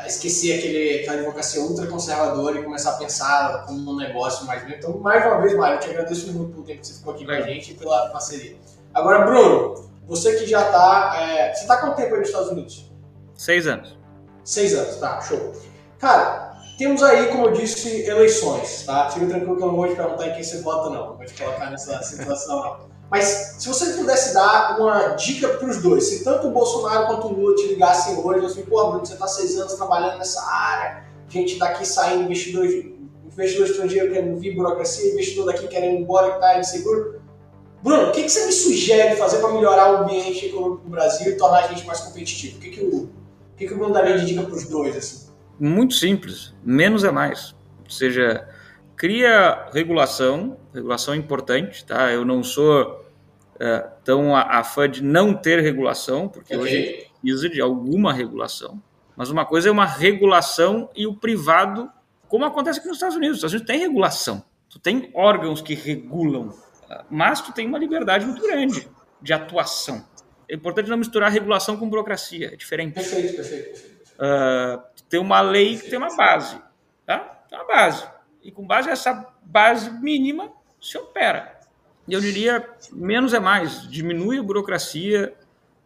[0.07, 4.77] esquecer aquele, aquela advocacia ultra conservadora e começar a pensar como um negócio mais bem.
[4.77, 7.25] Então, mais uma vez, Mário, eu te agradeço muito pelo tempo que você ficou aqui
[7.25, 8.57] com a gente e pela parceria.
[8.93, 11.17] Agora, Bruno, você que já está.
[11.21, 12.91] É, você está quanto tempo aí nos Estados Unidos?
[13.35, 13.97] Seis anos.
[14.45, 15.53] Seis anos, tá, show.
[15.99, 19.11] Cara, temos aí, como eu disse, eleições, tá?
[19.11, 21.09] Fica tranquilo que eu não vou te perguntar em quem você vota, não.
[21.09, 22.98] Não vou te colocar nessa situação, não.
[23.11, 27.29] Mas se você pudesse dar uma dica para os dois, se tanto o Bolsonaro quanto
[27.29, 31.05] o Lula te ligassem hoje, assim, pô, Bruno, você está seis anos trabalhando nessa área,
[31.29, 36.35] gente daqui saindo, investidor, investidor estrangeiro querendo vir burocracia, investidor daqui querendo ir embora que
[36.35, 37.19] está inseguro.
[37.83, 41.33] Bruno, o que, que você me sugere fazer para melhorar o ambiente econômico do Brasil
[41.33, 42.59] e tornar a gente mais competitivo?
[42.59, 43.11] O que, que, o,
[43.57, 44.97] que, que o Bruno daria de dica para os dois?
[44.97, 45.29] Assim?
[45.59, 47.55] Muito simples, menos é mais.
[47.85, 48.49] Ou seja,
[48.99, 52.13] cria regulação, regulação é importante, tá?
[52.13, 53.09] Eu não sou
[53.59, 56.67] é, tão a, a, fã de não ter regulação, porque okay.
[56.67, 58.83] hoje precisa de alguma regulação.
[59.17, 61.91] Mas uma coisa é uma regulação e o privado,
[62.29, 63.37] como acontece aqui nos Estados Unidos.
[63.37, 66.53] Os Estados Unidos tem regulação, tu tem órgãos que regulam,
[67.09, 68.89] mas tu tem uma liberdade muito grande
[69.23, 70.05] de atuação.
[70.49, 72.95] É importante não misturar regulação com burocracia, é diferente.
[72.95, 73.65] Perfeito, perfeito.
[73.67, 73.99] perfeito.
[74.15, 76.61] Uh, tem uma lei que tem uma base,
[77.07, 77.19] tá?
[77.49, 78.18] Tem uma base
[78.49, 81.61] e com base nessa base mínima se opera.
[82.09, 85.35] Eu diria, menos é mais, diminui a burocracia,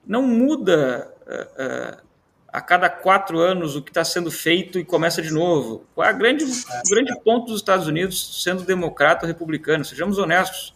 [0.06, 2.02] não muda uh, uh,
[2.46, 5.84] a cada quatro anos o que está sendo feito e começa de novo.
[5.98, 10.72] A grande, o grande ponto dos Estados Unidos, sendo democrata ou republicano, sejamos honestos,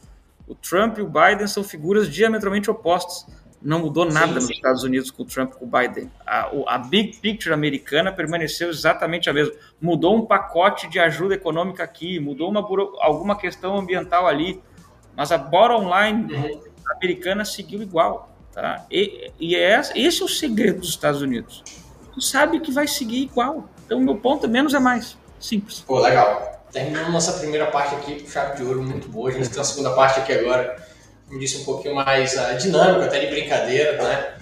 [0.49, 3.27] o Trump e o Biden são figuras diametralmente opostas
[3.67, 6.09] não mudou nada sim, nos Estados Unidos com o Trump e com o Biden.
[6.25, 9.53] A, a big picture americana permaneceu exatamente a mesma.
[9.81, 12.61] Mudou um pacote de ajuda econômica aqui, mudou uma,
[13.01, 14.63] alguma questão ambiental ali,
[15.17, 16.61] mas a bottom line uhum.
[16.95, 18.31] americana seguiu igual.
[18.53, 18.87] Tá?
[18.89, 21.65] E, e é, esse é o segredo dos Estados Unidos.
[22.15, 23.69] Tu sabe que vai seguir igual.
[23.85, 25.19] Então, meu ponto é menos é mais.
[25.41, 25.81] Simples.
[25.81, 26.65] Pô, legal.
[26.71, 29.29] Terminamos nossa primeira parte aqui com chave de ouro, muito boa.
[29.29, 30.86] A gente tem a segunda parte aqui agora
[31.27, 34.35] como disse, um pouquinho mais uh, dinâmico, até de brincadeira, né?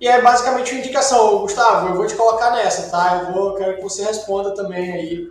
[0.00, 1.40] E é basicamente uma indicação.
[1.40, 3.26] Gustavo, eu vou te colocar nessa, tá?
[3.26, 5.28] Eu vou, quero que você responda também aí.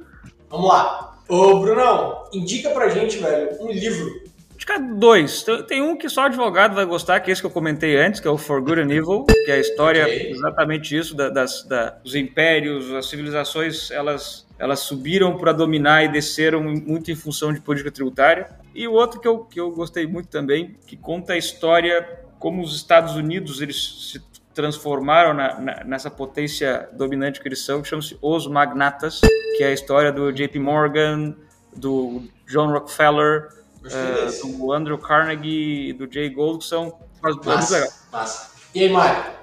[0.50, 1.18] Vamos lá.
[1.28, 4.30] Ô, Brunão, indica pra gente, velho, um livro.
[4.54, 5.44] Indica dois.
[5.68, 8.28] Tem um que só advogado vai gostar, que é esse que eu comentei antes, que
[8.28, 10.32] é o For Good and Evil, que é a história okay.
[10.32, 16.10] exatamente isso, da, das, da, dos impérios, as civilizações, elas elas subiram para dominar e
[16.10, 18.50] desceram muito em função de política tributária.
[18.76, 22.62] E o outro que eu, que eu gostei muito também, que conta a história como
[22.62, 24.22] os Estados Unidos eles se
[24.54, 29.22] transformaram na, na, nessa potência dominante que eles são, que chama-se Os Magnatas,
[29.58, 31.36] que é a história do JP Morgan,
[31.74, 33.50] do John Rockefeller,
[33.86, 36.98] uh, do Andrew Carnegie, do Jay Gold, que são...
[37.46, 38.52] Massa, massa.
[38.76, 39.39] E aí, Mário?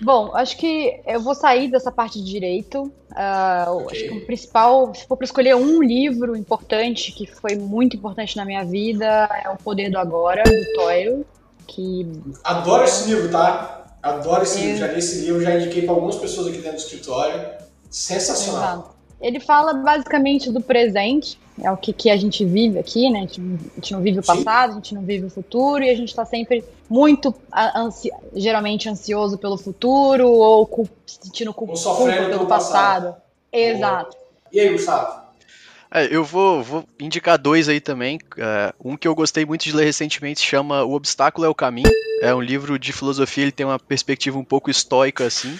[0.00, 2.92] Bom, acho que eu vou sair dessa parte de direito.
[3.10, 3.86] Uh, okay.
[3.86, 8.36] Acho que o principal, se for para escolher um livro importante que foi muito importante
[8.36, 11.26] na minha vida, é O Poder do Agora, do Toyle.
[11.66, 12.06] Que...
[12.44, 13.96] Adoro esse livro, tá?
[14.02, 14.78] Adoro esse livro.
[14.78, 17.50] Já li esse livro, já indiquei para algumas pessoas aqui dentro do escritório.
[17.90, 18.62] Sensacional.
[18.62, 18.97] Exato.
[19.20, 23.18] Ele fala basicamente do presente, é o que, que a gente vive aqui, né?
[23.18, 25.90] A gente, a gente não vive o passado, a gente não vive o futuro e
[25.90, 27.34] a gente está sempre muito,
[27.74, 33.06] ansi geralmente ansioso pelo futuro ou cu sentindo culpa, culpa pelo passado.
[33.06, 33.16] passado.
[33.52, 34.16] Exato.
[34.52, 35.28] E aí, Gustavo?
[35.90, 38.18] É, eu vou, vou, indicar dois aí também.
[38.36, 41.90] É, um que eu gostei muito de ler recentemente chama O Obstáculo é o Caminho.
[42.20, 45.58] É um livro de filosofia, ele tem uma perspectiva um pouco estoica, assim.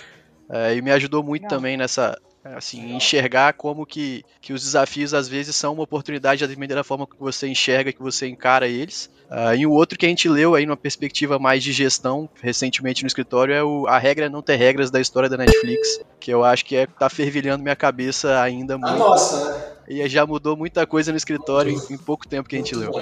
[0.50, 1.48] É, e me ajudou muito Não.
[1.48, 2.18] também nessa,
[2.56, 6.84] assim, enxergar como que, que os desafios às vezes são uma oportunidade a depender da
[6.84, 9.10] forma que você enxerga, que você encara eles.
[9.30, 13.02] Uh, e o outro que a gente leu aí numa perspectiva mais de gestão recentemente
[13.02, 16.32] no escritório é o A Regra é Não Ter Regras da história da Netflix, que
[16.32, 18.94] eu acho que é, tá fervilhando minha cabeça ainda muito.
[18.94, 19.72] A nossa, né?
[19.88, 22.92] E já mudou muita coisa no escritório em, em, pouco tempo que a gente leu.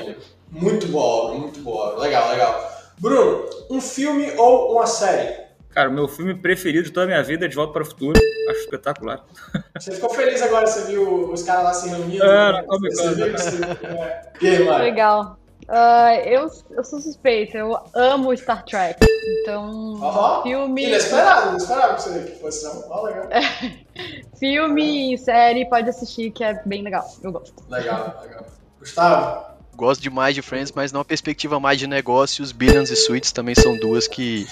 [0.51, 1.99] Muito boa, muito boa.
[1.99, 2.77] Legal, legal.
[2.99, 5.46] Bruno, um filme ou uma série?
[5.77, 7.85] Cara, o meu filme preferido de toda a minha vida é De Volta para o
[7.85, 8.19] Futuro.
[8.49, 9.23] Acho espetacular.
[9.79, 12.25] Você ficou feliz agora, você viu os caras lá se reunindo?
[12.25, 13.03] É, Comic Con.
[13.87, 14.23] É.
[14.41, 14.85] E aí, Mari?
[14.85, 15.39] Legal.
[15.69, 19.05] Uh, eu, eu sou suspeita, eu amo Star Trek.
[19.43, 20.43] Então, uhum.
[20.45, 20.87] filme.
[20.87, 23.05] Inesperado, não esperava que você fosse não.
[23.05, 23.29] legal.
[24.41, 27.07] filme e série, pode assistir, que é bem legal.
[27.23, 27.53] Eu gosto.
[27.69, 28.47] Legal, legal.
[28.79, 29.57] Gustavo?
[29.75, 33.77] Gosto demais de Friends, mas numa perspectiva mais de negócios, Billions e Suits também são
[33.79, 34.47] duas que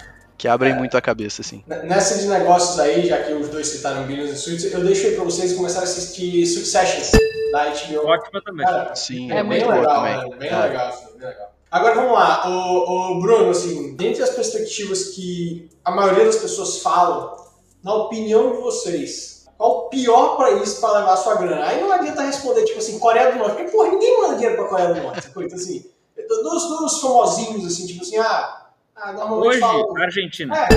[0.45, 1.64] que abrem é, muito a cabeça, assim.
[1.66, 5.14] Nessa de negócios aí, já que os dois citaram Billions e Suits, eu deixo aí
[5.14, 7.18] pra vocês começarem a assistir Succession
[7.51, 8.07] da HBO.
[8.07, 8.66] Ótima também.
[8.66, 10.16] Cara, Sim, é, é muito legal, também.
[10.18, 10.36] Né?
[10.36, 10.61] Bem, é.
[10.61, 11.55] legal, bem legal.
[11.70, 16.82] Agora vamos lá, o, o Bruno, assim, dentre as perspectivas que a maioria das pessoas
[16.82, 17.34] falam,
[17.82, 21.64] na opinião de vocês, qual o pior país para levar sua grana?
[21.64, 24.68] Aí não adianta responder, tipo assim, Coreia do Norte, porque, porra, ninguém manda dinheiro pra
[24.68, 25.90] Coreia do Norte, então, assim,
[26.28, 28.64] dos, dos famosinhos, assim, tipo assim, ah,
[28.97, 29.97] ah, Hoje, falo...
[29.97, 30.57] Argentina.
[30.57, 30.68] É.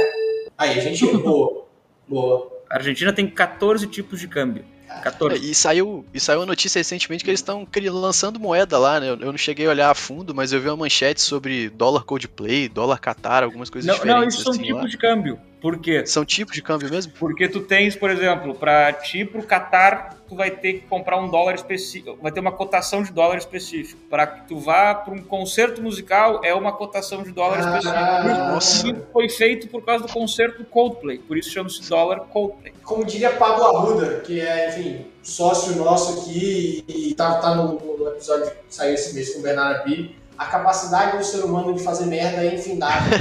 [0.57, 1.67] Aí, Argentina, boa.
[2.07, 2.51] Boa.
[2.69, 4.65] A Argentina tem 14 tipos de câmbio.
[5.03, 5.51] 14.
[5.51, 9.09] E saiu, e saiu a notícia recentemente que eles estão lançando moeda lá, né?
[9.09, 12.69] Eu não cheguei a olhar a fundo, mas eu vi uma manchete sobre dólar Coldplay,
[12.69, 14.21] dólar Qatar, algumas coisas não, diferentes.
[14.21, 14.87] Não, isso são assim, tipos lá.
[14.87, 15.39] de câmbio.
[15.59, 16.05] Por quê?
[16.05, 17.11] São tipos de câmbio mesmo?
[17.19, 21.29] Porque tu tens, por exemplo, para ti, pro Qatar, tu vai ter que comprar um
[21.29, 23.99] dólar específico, vai ter uma cotação de dólar específico.
[24.09, 28.27] Para que tu vá para um concerto musical, é uma cotação de dólar Ah, específico.
[28.53, 28.87] nossa.
[28.87, 32.73] Isso foi feito por causa do concerto do Coldplay, por isso chama-se dólar Coldplay.
[32.83, 38.07] Como diria Pablo Arruda, que é, enfim, sócio nosso aqui e tá, tá no, no
[38.09, 41.83] episódio que saiu esse mês com o Bernardo Pires, a capacidade do ser humano de
[41.83, 43.17] fazer merda é infindável.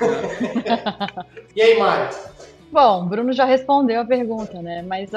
[1.56, 2.08] e aí, Mário?
[2.70, 4.82] Bom, Bruno já respondeu a pergunta, né?
[4.82, 5.10] Mas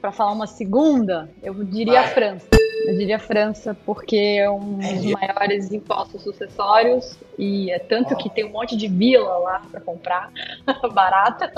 [0.00, 2.10] para falar uma segunda, eu diria Vai.
[2.10, 2.46] França.
[2.86, 8.16] Eu diria França porque é um É dos maiores impostos sucessórios e é tanto Ó.
[8.16, 10.30] que tem um monte de vila lá para comprar,
[10.92, 11.50] barata.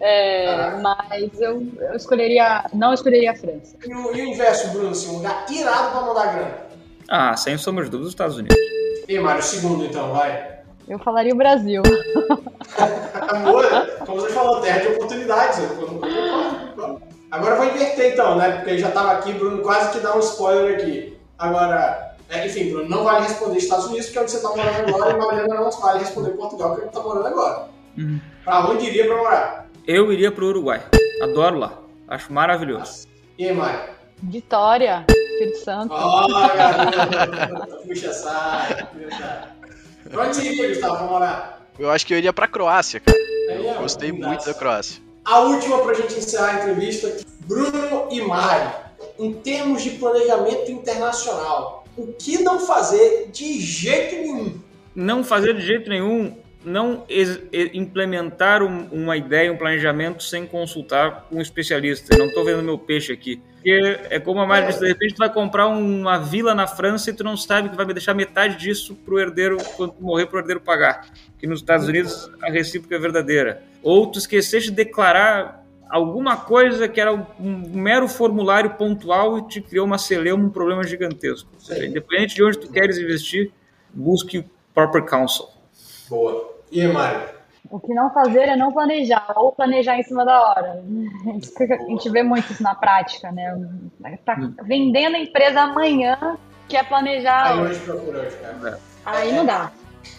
[0.00, 3.76] É, mas eu, eu escolheria, não escolheria a França.
[3.86, 6.69] E o, e o inverso, Bruno, assim, um lugar irado pra mandar grana.
[7.10, 8.56] Ah, sem sombra de dúvida, os Estados Unidos.
[9.08, 10.60] E aí, Mário, o segundo então, vai.
[10.88, 11.82] Eu falaria o Brasil.
[13.28, 13.64] Amor,
[14.06, 15.58] como você falou, terra de oportunidades.
[17.32, 18.52] Agora eu vou inverter então, né?
[18.52, 21.18] Porque já tava aqui, Bruno quase que dá um spoiler aqui.
[21.36, 24.94] Agora, é, enfim, Bruno, não vale responder Estados Unidos, porque é onde você tá morando
[24.94, 27.68] agora, e Mariana não vale responder Portugal, que é onde tá morando agora.
[27.98, 28.20] Hum.
[28.44, 29.66] Pra onde iria pra morar?
[29.84, 30.80] Eu iria pro Uruguai.
[31.22, 31.72] Adoro lá.
[32.06, 33.08] Acho maravilhoso.
[33.36, 33.80] E aí, Mário?
[34.22, 35.04] Vitória,
[35.40, 35.92] Espírito Santo.
[35.94, 39.48] Ó, garoto, puxa saco, saco.
[40.10, 41.66] Pra onde você iria, Gustavo, pra morar?
[41.78, 43.16] Eu acho que eu iria pra Croácia, cara.
[43.50, 44.54] Aí, ó, Gostei muito da.
[44.54, 45.00] Croácia.
[45.24, 47.16] A última pra gente encerrar a entrevista.
[47.40, 48.70] Bruno e Mari,
[49.18, 54.60] em termos de planejamento internacional, o que não fazer de jeito nenhum?
[54.94, 57.04] não fazer de jeito nenhum, não
[57.72, 62.14] implementar um- uma ideia, um planejamento sem consultar um especialista.
[62.14, 63.40] Eu não estou vendo meu peixe aqui.
[63.60, 67.10] Porque é como a Mari disse, de repente tu vai comprar uma vila na França
[67.10, 70.38] e tu não sabe que vai deixar metade disso pro herdeiro, quando tu morrer, pro
[70.38, 71.06] herdeiro pagar.
[71.38, 73.62] Que nos Estados Unidos a recíproca é verdadeira.
[73.82, 79.60] Ou tu esqueceste de declarar alguma coisa que era um mero formulário pontual e te
[79.60, 81.50] criou uma celeuma, um problema gigantesco.
[81.52, 83.52] Ou seja, independente de onde tu queres investir,
[83.92, 85.50] busque o proper counsel.
[86.08, 86.50] Boa.
[86.72, 87.39] E aí, Mari?
[87.68, 90.82] O que não fazer é não planejar, ou planejar em cima da hora.
[91.26, 93.56] A gente, fica- a gente vê muito isso na prática, né?
[94.24, 96.36] Tá vendendo a empresa amanhã,
[96.68, 97.52] quer planejar.
[97.52, 98.78] Aí hoje procura hoje, cara.
[99.04, 99.70] Aí não dá.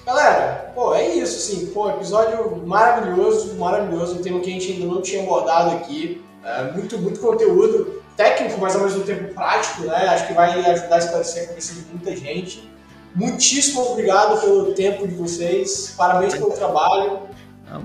[0.06, 4.86] Galera, pô, é isso, assim, pô, episódio maravilhoso, maravilhoso, um tema que a gente ainda
[4.86, 10.08] não tinha abordado aqui, É, muito, muito conteúdo técnico, mas ao mesmo tempo prático, né,
[10.08, 12.68] acho que vai ajudar a esclarecer a cabeça de muita gente.
[13.14, 17.20] Muitíssimo obrigado pelo tempo de vocês, parabéns pelo trabalho,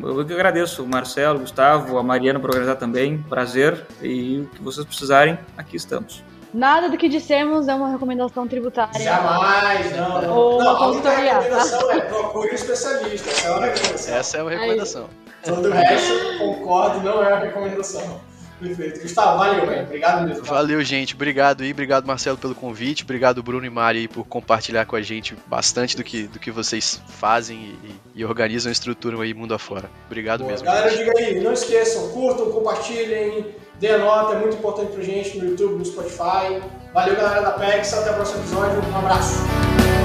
[0.03, 3.19] Eu que agradeço, o Marcelo, o Gustavo, a Mariana por organizar também.
[3.29, 3.87] Prazer.
[4.03, 6.25] E o que vocês precisarem, aqui estamos.
[6.53, 8.99] Nada do que dissemos é uma recomendação tributária.
[8.99, 10.37] jamais, não, não.
[10.37, 14.17] Ou não, uma a única recomendação é procure um especialista, essa é a recomendação.
[14.17, 15.11] Essa é uma recomendação.
[15.45, 18.21] Todo o resto, concordo, não é uma recomendação.
[18.61, 19.01] Perfeito.
[19.01, 19.83] Gustavo, valeu, velho.
[19.83, 20.45] Obrigado mesmo.
[20.45, 20.55] tá?
[20.55, 21.15] Valeu, gente.
[21.15, 21.73] Obrigado aí.
[21.73, 23.05] Obrigado, Marcelo, pelo convite.
[23.05, 27.01] Obrigado, Bruno e Mari, por compartilhar com a gente bastante do que, do que vocês
[27.09, 29.91] fazem e, e organizam e estruturam aí mundo afora.
[30.07, 30.53] Obrigado Boa.
[30.53, 30.67] mesmo.
[30.67, 30.99] Galera, gente.
[30.99, 35.51] diga aí, não esqueçam, curtam, compartilhem, dê a nota, é muito importante pra gente no
[35.51, 36.63] YouTube, no Spotify.
[36.95, 39.96] Valeu, galera da PEX, até o próximo episódio, um abraço.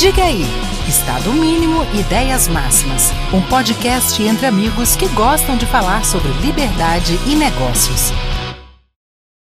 [0.00, 0.46] Diga aí,
[0.88, 7.36] Estado Mínimo Ideias Máximas, um podcast entre amigos que gostam de falar sobre liberdade e
[7.36, 8.10] negócios.